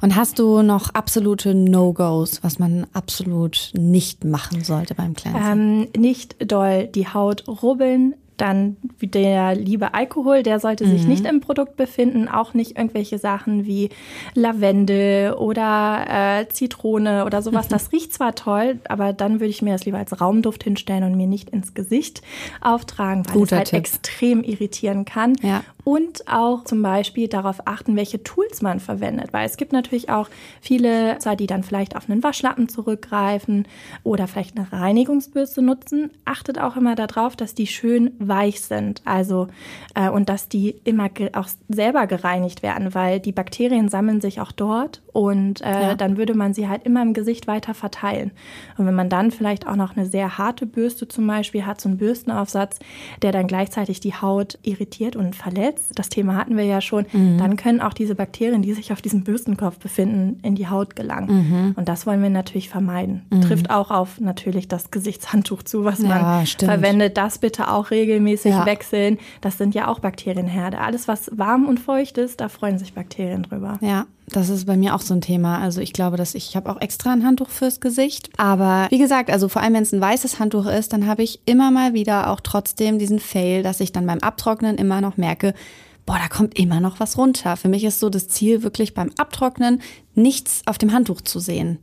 [0.00, 5.42] Und hast du noch absolute No-Gos, was man absolut nicht machen sollte beim Cleansing?
[5.42, 11.08] Ähm, nicht doll die Haut rubbeln, dann der liebe Alkohol, der sollte sich mhm.
[11.08, 13.90] nicht im Produkt befinden, auch nicht irgendwelche Sachen wie
[14.34, 17.68] Lavendel oder äh, Zitrone oder sowas.
[17.68, 21.16] Das riecht zwar toll, aber dann würde ich mir das lieber als Raumduft hinstellen und
[21.16, 22.22] mir nicht ins Gesicht
[22.60, 23.78] auftragen, weil Guter es halt Tipp.
[23.78, 25.36] extrem irritieren kann.
[25.42, 25.62] Ja.
[25.84, 30.28] Und auch zum Beispiel darauf achten, welche Tools man verwendet, weil es gibt natürlich auch
[30.60, 33.66] viele, die dann vielleicht auf einen Waschlappen zurückgreifen
[34.02, 36.10] oder vielleicht eine Reinigungsbürste nutzen.
[36.26, 39.02] Achtet auch immer darauf, dass die schön weich sind.
[39.04, 39.48] Also
[39.94, 44.52] äh, und dass die immer auch selber gereinigt werden, weil die Bakterien sammeln sich auch
[44.52, 45.94] dort und äh, ja.
[45.96, 48.30] dann würde man sie halt immer im Gesicht weiter verteilen.
[48.76, 51.88] Und wenn man dann vielleicht auch noch eine sehr harte Bürste zum Beispiel hat, so
[51.88, 52.78] einen Bürstenaufsatz,
[53.22, 57.36] der dann gleichzeitig die Haut irritiert und verletzt, das Thema hatten wir ja schon, mhm.
[57.38, 61.28] dann können auch diese Bakterien, die sich auf diesem Bürstenkopf befinden, in die Haut gelangen.
[61.28, 61.74] Mhm.
[61.76, 63.26] Und das wollen wir natürlich vermeiden.
[63.30, 63.40] Mhm.
[63.40, 66.70] Trifft auch auf natürlich das Gesichtshandtuch zu, was ja, man stimmt.
[66.70, 67.16] verwendet.
[67.16, 68.66] Das bitte auch regelmäßig ja.
[68.66, 69.18] wechseln.
[69.40, 70.78] Das sind ja auch Bakterienherde.
[70.78, 73.78] Alles, was warm und feucht ist, da freuen sich Bakterien drüber.
[73.80, 75.58] Ja, das ist bei mir auch so ein Thema.
[75.58, 78.30] Also ich glaube, dass ich, ich habe auch extra ein Handtuch fürs Gesicht.
[78.36, 81.40] Aber wie gesagt, also vor allem wenn es ein weißes Handtuch ist, dann habe ich
[81.46, 85.54] immer mal wieder auch trotzdem diesen Fail, dass ich dann beim Abtrocknen immer noch merke,
[86.04, 87.56] boah, da kommt immer noch was runter.
[87.56, 89.82] Für mich ist so das Ziel wirklich beim Abtrocknen
[90.14, 91.78] nichts auf dem Handtuch zu sehen.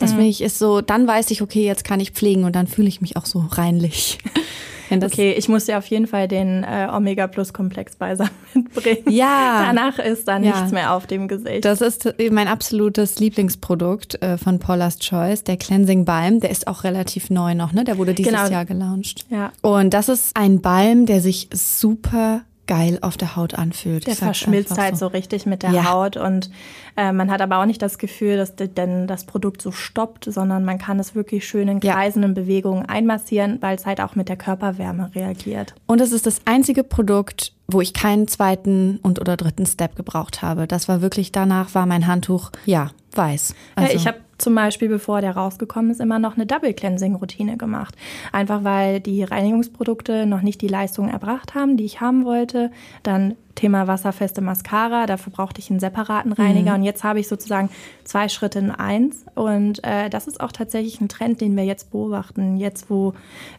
[0.00, 0.16] Das mhm.
[0.16, 2.88] finde ich ist so, dann weiß ich, okay, jetzt kann ich pflegen und dann fühle
[2.88, 4.18] ich mich auch so reinlich.
[4.90, 9.10] okay, ich muss dir auf jeden Fall den äh, Omega Plus Komplex beisammen mitbringen.
[9.10, 9.62] Ja.
[9.66, 10.38] Danach ist da ja.
[10.38, 11.64] nichts mehr auf dem Gesicht.
[11.64, 16.40] Das ist mein absolutes Lieblingsprodukt äh, von Paula's Choice, der Cleansing Balm.
[16.40, 17.84] Der ist auch relativ neu noch, ne?
[17.84, 18.48] Der wurde dieses genau.
[18.50, 19.26] Jahr gelauncht.
[19.28, 19.52] Ja.
[19.60, 24.06] Und das ist ein Balm, der sich super geil auf der Haut anfühlt.
[24.06, 25.06] Der verschmilzt halt so.
[25.06, 25.12] so.
[25.12, 25.90] richtig mit der ja.
[25.90, 26.50] Haut und
[26.96, 30.64] äh, man hat aber auch nicht das Gefühl, dass denn das Produkt so stoppt, sondern
[30.64, 32.42] man kann es wirklich schön in kreisenden ja.
[32.42, 35.74] Bewegungen einmassieren, weil es halt auch mit der Körperwärme reagiert.
[35.86, 40.40] Und es ist das einzige Produkt, wo ich keinen zweiten und oder dritten Step gebraucht
[40.40, 40.68] habe.
[40.68, 43.56] Das war wirklich danach war mein Handtuch ja weiß.
[43.74, 43.90] Also.
[43.90, 47.56] Ja, ich habe zum Beispiel, bevor der rausgekommen ist, immer noch eine Double Cleansing Routine
[47.56, 47.94] gemacht.
[48.32, 52.70] Einfach weil die Reinigungsprodukte noch nicht die Leistung erbracht haben, die ich haben wollte.
[53.02, 55.04] Dann Thema wasserfeste Mascara.
[55.04, 56.70] Dafür brauchte ich einen separaten Reiniger.
[56.70, 56.78] Mhm.
[56.78, 57.68] Und jetzt habe ich sozusagen
[58.04, 59.26] zwei Schritte in eins.
[59.34, 62.56] Und äh, das ist auch tatsächlich ein Trend, den wir jetzt beobachten.
[62.56, 63.12] Jetzt, wo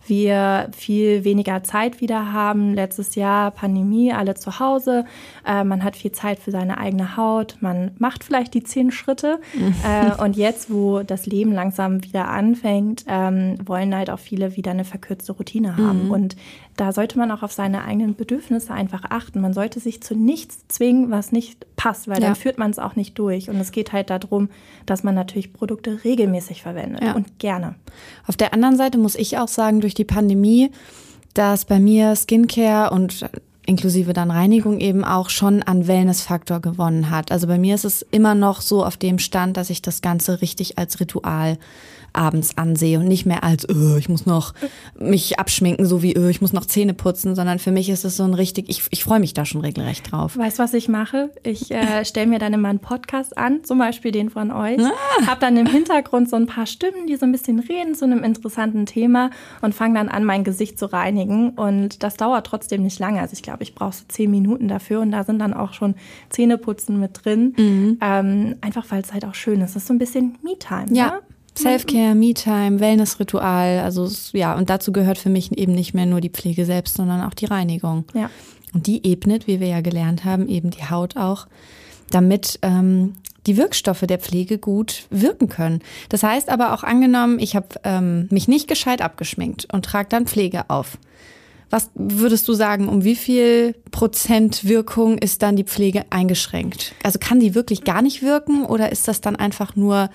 [0.07, 2.73] wir viel weniger Zeit wieder haben.
[2.73, 5.05] Letztes Jahr Pandemie, alle zu Hause.
[5.45, 7.57] Äh, man hat viel Zeit für seine eigene Haut.
[7.59, 9.39] Man macht vielleicht die zehn Schritte.
[9.53, 9.75] Mhm.
[9.83, 14.71] Äh, und jetzt, wo das Leben langsam wieder anfängt, ähm, wollen halt auch viele wieder
[14.71, 16.05] eine verkürzte Routine haben.
[16.05, 16.11] Mhm.
[16.11, 16.35] Und
[16.77, 19.41] da sollte man auch auf seine eigenen Bedürfnisse einfach achten.
[19.41, 22.27] Man sollte sich zu nichts zwingen, was nicht passt, weil ja.
[22.27, 23.49] dann führt man es auch nicht durch.
[23.49, 24.49] Und es geht halt darum,
[24.85, 27.13] dass man natürlich Produkte regelmäßig verwendet ja.
[27.13, 27.75] und gerne.
[28.27, 30.71] Auf der anderen Seite muss ich auch sagen, durch die Pandemie,
[31.33, 33.29] dass bei mir Skincare und
[33.65, 37.31] inklusive dann Reinigung eben auch schon an Wellnessfaktor gewonnen hat.
[37.31, 40.41] Also bei mir ist es immer noch so auf dem Stand, dass ich das Ganze
[40.41, 41.57] richtig als Ritual
[42.13, 44.53] abends ansehe und nicht mehr als, öh, ich muss noch
[44.99, 48.17] mich abschminken, so wie, öh, ich muss noch Zähne putzen, sondern für mich ist es
[48.17, 50.37] so ein richtig, ich, ich freue mich da schon regelrecht drauf.
[50.37, 51.31] Weißt du, was ich mache?
[51.43, 55.27] Ich äh, stelle mir dann immer einen Podcast an, zum Beispiel den von euch, ah.
[55.27, 58.23] habe dann im Hintergrund so ein paar Stimmen, die so ein bisschen reden zu einem
[58.23, 59.29] interessanten Thema
[59.61, 63.19] und fange dann an, mein Gesicht zu reinigen und das dauert trotzdem nicht lange.
[63.19, 65.95] Also ich glaube, ich brauche so zehn Minuten dafür und da sind dann auch schon
[66.29, 67.53] Zähneputzen mit drin.
[67.57, 67.97] Mhm.
[68.01, 69.75] Ähm, einfach weil es halt auch schön ist.
[69.75, 70.87] Das ist so ein bisschen Me-Time.
[70.91, 71.07] Ja.
[71.07, 71.19] Ne?
[71.61, 73.79] Self-Care, Me-Time, Wellness-Ritual.
[73.79, 77.21] Also ja, und dazu gehört für mich eben nicht mehr nur die Pflege selbst, sondern
[77.21, 78.05] auch die Reinigung.
[78.13, 78.29] Ja.
[78.73, 81.47] Und die ebnet, wie wir ja gelernt haben, eben die Haut auch,
[82.09, 83.13] damit ähm,
[83.47, 85.79] die Wirkstoffe der Pflege gut wirken können.
[86.09, 90.27] Das heißt aber auch angenommen, ich habe ähm, mich nicht gescheit abgeschminkt und trage dann
[90.27, 90.97] Pflege auf.
[91.69, 96.93] Was würdest du sagen, um wie viel Prozent Wirkung ist dann die Pflege eingeschränkt?
[97.01, 100.09] Also kann die wirklich gar nicht wirken oder ist das dann einfach nur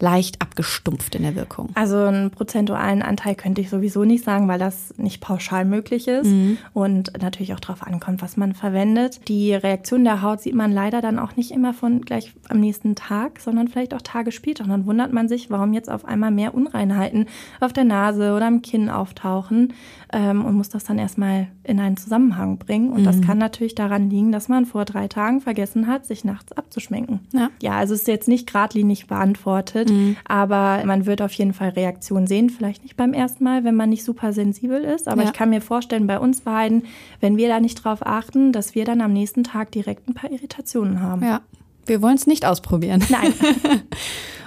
[0.00, 1.70] leicht abgestumpft in der Wirkung?
[1.74, 6.26] Also einen prozentualen Anteil könnte ich sowieso nicht sagen, weil das nicht pauschal möglich ist
[6.26, 6.58] mhm.
[6.72, 9.20] und natürlich auch darauf ankommt, was man verwendet.
[9.28, 12.94] Die Reaktion der Haut sieht man leider dann auch nicht immer von gleich am nächsten
[12.94, 14.64] Tag, sondern vielleicht auch Tage später.
[14.64, 17.26] Und dann wundert man sich, warum jetzt auf einmal mehr Unreinheiten
[17.60, 19.72] auf der Nase oder am Kinn auftauchen
[20.12, 22.90] ähm, und muss das dann erstmal in einen Zusammenhang bringen.
[22.92, 23.04] Und mhm.
[23.04, 27.20] das kann natürlich daran liegen, dass man vor drei Tagen vergessen hat, sich nachts abzuschminken.
[27.32, 30.16] Ja, ja also es ist jetzt nicht geradlinig beantwortet, mhm.
[30.24, 32.50] aber man wird auf jeden Fall Reaktionen sehen.
[32.50, 35.28] Vielleicht nicht beim ersten Mal, wenn man nicht super sensibel ist, aber ja.
[35.28, 36.84] ich kann mir vorstellen, bei uns beiden,
[37.20, 40.30] wenn wir da nicht drauf achten, dass wir dann am nächsten Tag direkt ein paar
[40.30, 41.22] Irritationen haben.
[41.22, 41.40] Ja.
[41.86, 43.04] Wir wollen es nicht ausprobieren.
[43.08, 43.32] Nein.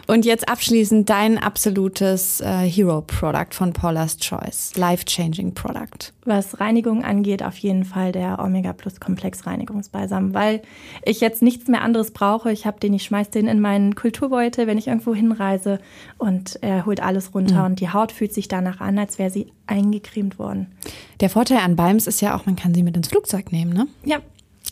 [0.10, 4.75] Und jetzt abschließend dein absolutes äh, Hero-Product von Paula's Choice.
[4.75, 6.13] Life-changing Product.
[6.25, 10.63] Was Reinigung angeht, auf jeden Fall der Omega Plus Komplex Reinigungsbalsam, weil
[11.06, 12.52] ich jetzt nichts mehr anderes brauche.
[12.52, 15.80] Ich habe den, ich schmeiß den in meinen Kulturbeutel, wenn ich irgendwo hinreise
[16.17, 17.65] und er holt alles runter mhm.
[17.65, 20.73] und die Haut fühlt sich danach an, als wäre sie eingecremt worden.
[21.19, 23.86] Der Vorteil an Balms ist ja auch, man kann sie mit ins Flugzeug nehmen, ne?
[24.06, 24.17] Ja.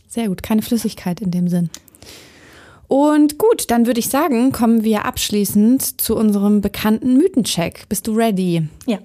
[0.08, 1.70] Sehr gut, keine Flüssigkeit in dem Sinn.
[2.88, 7.88] Und gut, dann würde ich sagen, kommen wir abschließend zu unserem bekannten Mythencheck.
[7.90, 8.68] Bist du ready?
[8.86, 9.00] Ja.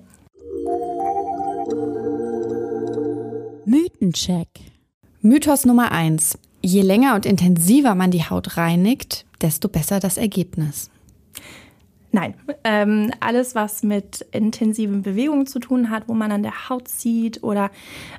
[3.65, 4.49] Mythencheck.
[5.21, 10.91] Mythos Nummer eins: Je länger und intensiver man die Haut reinigt, desto besser das Ergebnis.
[12.15, 16.87] Nein, ähm, alles, was mit intensiven Bewegungen zu tun hat, wo man an der Haut
[16.87, 17.71] zieht oder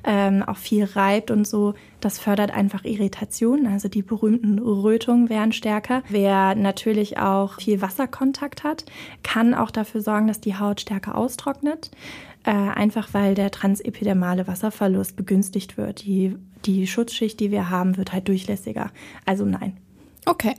[0.04, 3.68] ähm, auch viel reibt und so, das fördert einfach Irritation.
[3.68, 6.02] Also die berühmten Rötungen werden stärker.
[6.10, 8.84] Wer natürlich auch viel Wasserkontakt hat,
[9.22, 11.92] kann auch dafür sorgen, dass die Haut stärker austrocknet.
[12.46, 16.04] Äh, einfach weil der transepidermale Wasserverlust begünstigt wird.
[16.04, 16.36] Die,
[16.66, 18.90] die Schutzschicht, die wir haben, wird halt durchlässiger.
[19.26, 19.78] Also nein.
[20.26, 20.56] Okay.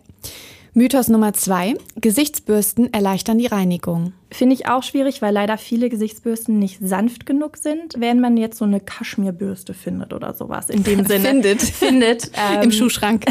[0.76, 1.76] Mythos Nummer zwei.
[1.94, 4.12] Gesichtsbürsten erleichtern die Reinigung.
[4.30, 8.58] Finde ich auch schwierig, weil leider viele Gesichtsbürsten nicht sanft genug sind, wenn man jetzt
[8.58, 10.70] so eine Kaschmirbürste findet oder sowas.
[10.70, 11.28] In dem Sinne.
[11.28, 11.62] Findet.
[11.62, 12.30] Findet.
[12.54, 13.24] Ähm, Im Schuhschrank.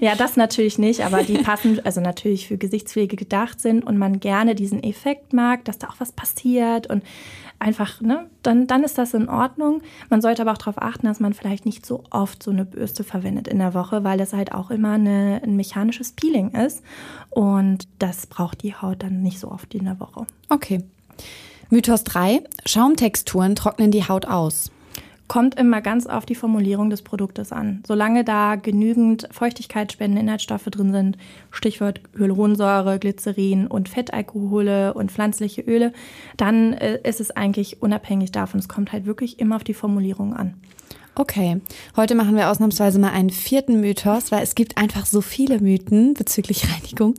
[0.00, 4.20] ja, das natürlich nicht, aber die passen, also natürlich für Gesichtspflege gedacht sind und man
[4.20, 7.02] gerne diesen Effekt mag, dass da auch was passiert und
[7.62, 9.82] einfach, ne, dann, dann ist das in Ordnung.
[10.10, 13.04] Man sollte aber auch darauf achten, dass man vielleicht nicht so oft so eine Bürste
[13.04, 16.82] verwendet in der Woche, weil das halt auch immer eine, ein mechanisches Peeling ist.
[17.30, 20.26] Und das braucht die Haut dann nicht so oft in der Woche.
[20.48, 20.82] Okay.
[21.70, 22.42] Mythos 3.
[22.66, 24.70] Schaumtexturen trocknen die Haut aus.
[25.28, 27.82] Kommt immer ganz auf die Formulierung des Produktes an.
[27.86, 31.16] Solange da genügend feuchtigkeitsspendende Inhaltsstoffe drin sind,
[31.50, 35.94] Stichwort Hyaluronsäure, Glycerin und Fettalkohole und pflanzliche Öle,
[36.36, 38.60] dann äh, ist es eigentlich unabhängig davon.
[38.60, 40.54] Es kommt halt wirklich immer auf die Formulierung an.
[41.14, 41.60] Okay,
[41.96, 46.14] heute machen wir ausnahmsweise mal einen vierten Mythos, weil es gibt einfach so viele Mythen
[46.14, 47.14] bezüglich Reinigung.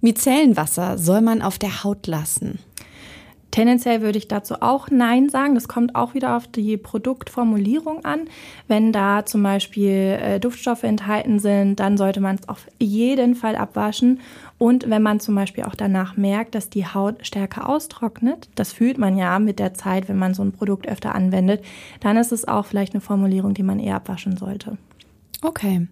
[0.00, 2.58] Micellenwasser soll man auf der Haut lassen.
[3.50, 5.54] Tendenziell würde ich dazu auch Nein sagen.
[5.54, 8.28] Das kommt auch wieder auf die Produktformulierung an.
[8.68, 13.56] Wenn da zum Beispiel äh, Duftstoffe enthalten sind, dann sollte man es auf jeden Fall
[13.56, 14.20] abwaschen.
[14.58, 18.98] Und wenn man zum Beispiel auch danach merkt, dass die Haut stärker austrocknet, das fühlt
[18.98, 21.64] man ja mit der Zeit, wenn man so ein Produkt öfter anwendet,
[22.00, 24.76] dann ist es auch vielleicht eine Formulierung, die man eher abwaschen sollte.
[25.42, 25.86] Okay.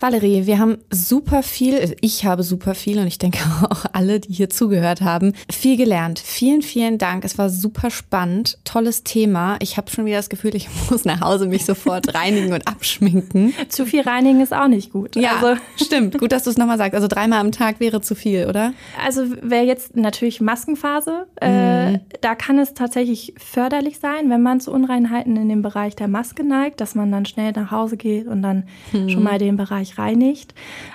[0.00, 3.38] Valerie, wir haben super viel, ich habe super viel und ich denke
[3.70, 6.18] auch alle, die hier zugehört haben, viel gelernt.
[6.18, 7.24] Vielen, vielen Dank.
[7.24, 8.58] Es war super spannend.
[8.64, 9.56] Tolles Thema.
[9.60, 13.54] Ich habe schon wieder das Gefühl, ich muss nach Hause mich sofort reinigen und abschminken.
[13.68, 15.16] Zu viel reinigen ist auch nicht gut.
[15.16, 15.60] Ja, also.
[15.76, 16.18] stimmt.
[16.18, 16.94] Gut, dass du es nochmal sagst.
[16.94, 18.72] Also dreimal am Tag wäre zu viel, oder?
[19.04, 21.26] Also wäre jetzt natürlich Maskenphase.
[21.40, 21.94] Äh, mhm.
[21.94, 26.08] Äh, da kann es tatsächlich förderlich sein, wenn man zu Unreinheiten in dem Bereich der
[26.08, 29.08] Maske neigt, dass man dann schnell nach Hause geht und dann hm.
[29.08, 30.54] schon mal den Bereich reinigt.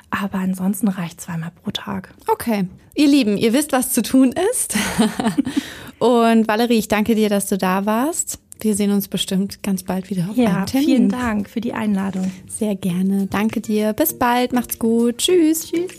[0.09, 2.15] Aber ansonsten reicht zweimal pro Tag.
[2.27, 2.65] Okay.
[2.95, 4.75] Ihr Lieben, ihr wisst, was zu tun ist.
[5.99, 8.39] Und Valerie, ich danke dir, dass du da warst.
[8.59, 10.87] Wir sehen uns bestimmt ganz bald wieder auf ja, einem Termin.
[10.87, 12.31] Vielen Dank für die Einladung.
[12.47, 13.27] Sehr gerne.
[13.27, 13.93] Danke dir.
[13.93, 14.53] Bis bald.
[14.53, 15.17] Macht's gut.
[15.17, 15.69] Tschüss.
[15.69, 15.91] Tschüss.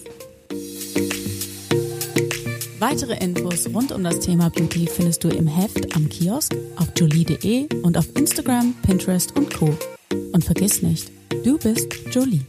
[2.79, 7.67] Weitere Infos rund um das Thema Beauty findest du im Heft am Kiosk, auf jolie.de
[7.83, 9.75] und auf Instagram, Pinterest und Co.
[10.33, 11.11] Und vergiss nicht,
[11.45, 12.41] Du bist Jolie.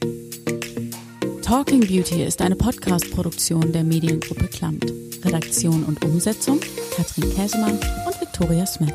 [1.42, 4.92] Talking Beauty ist eine Podcast-Produktion der Mediengruppe Klamt.
[5.24, 6.60] Redaktion und Umsetzung
[6.96, 8.94] Katrin Käsemann und Victoria Smith.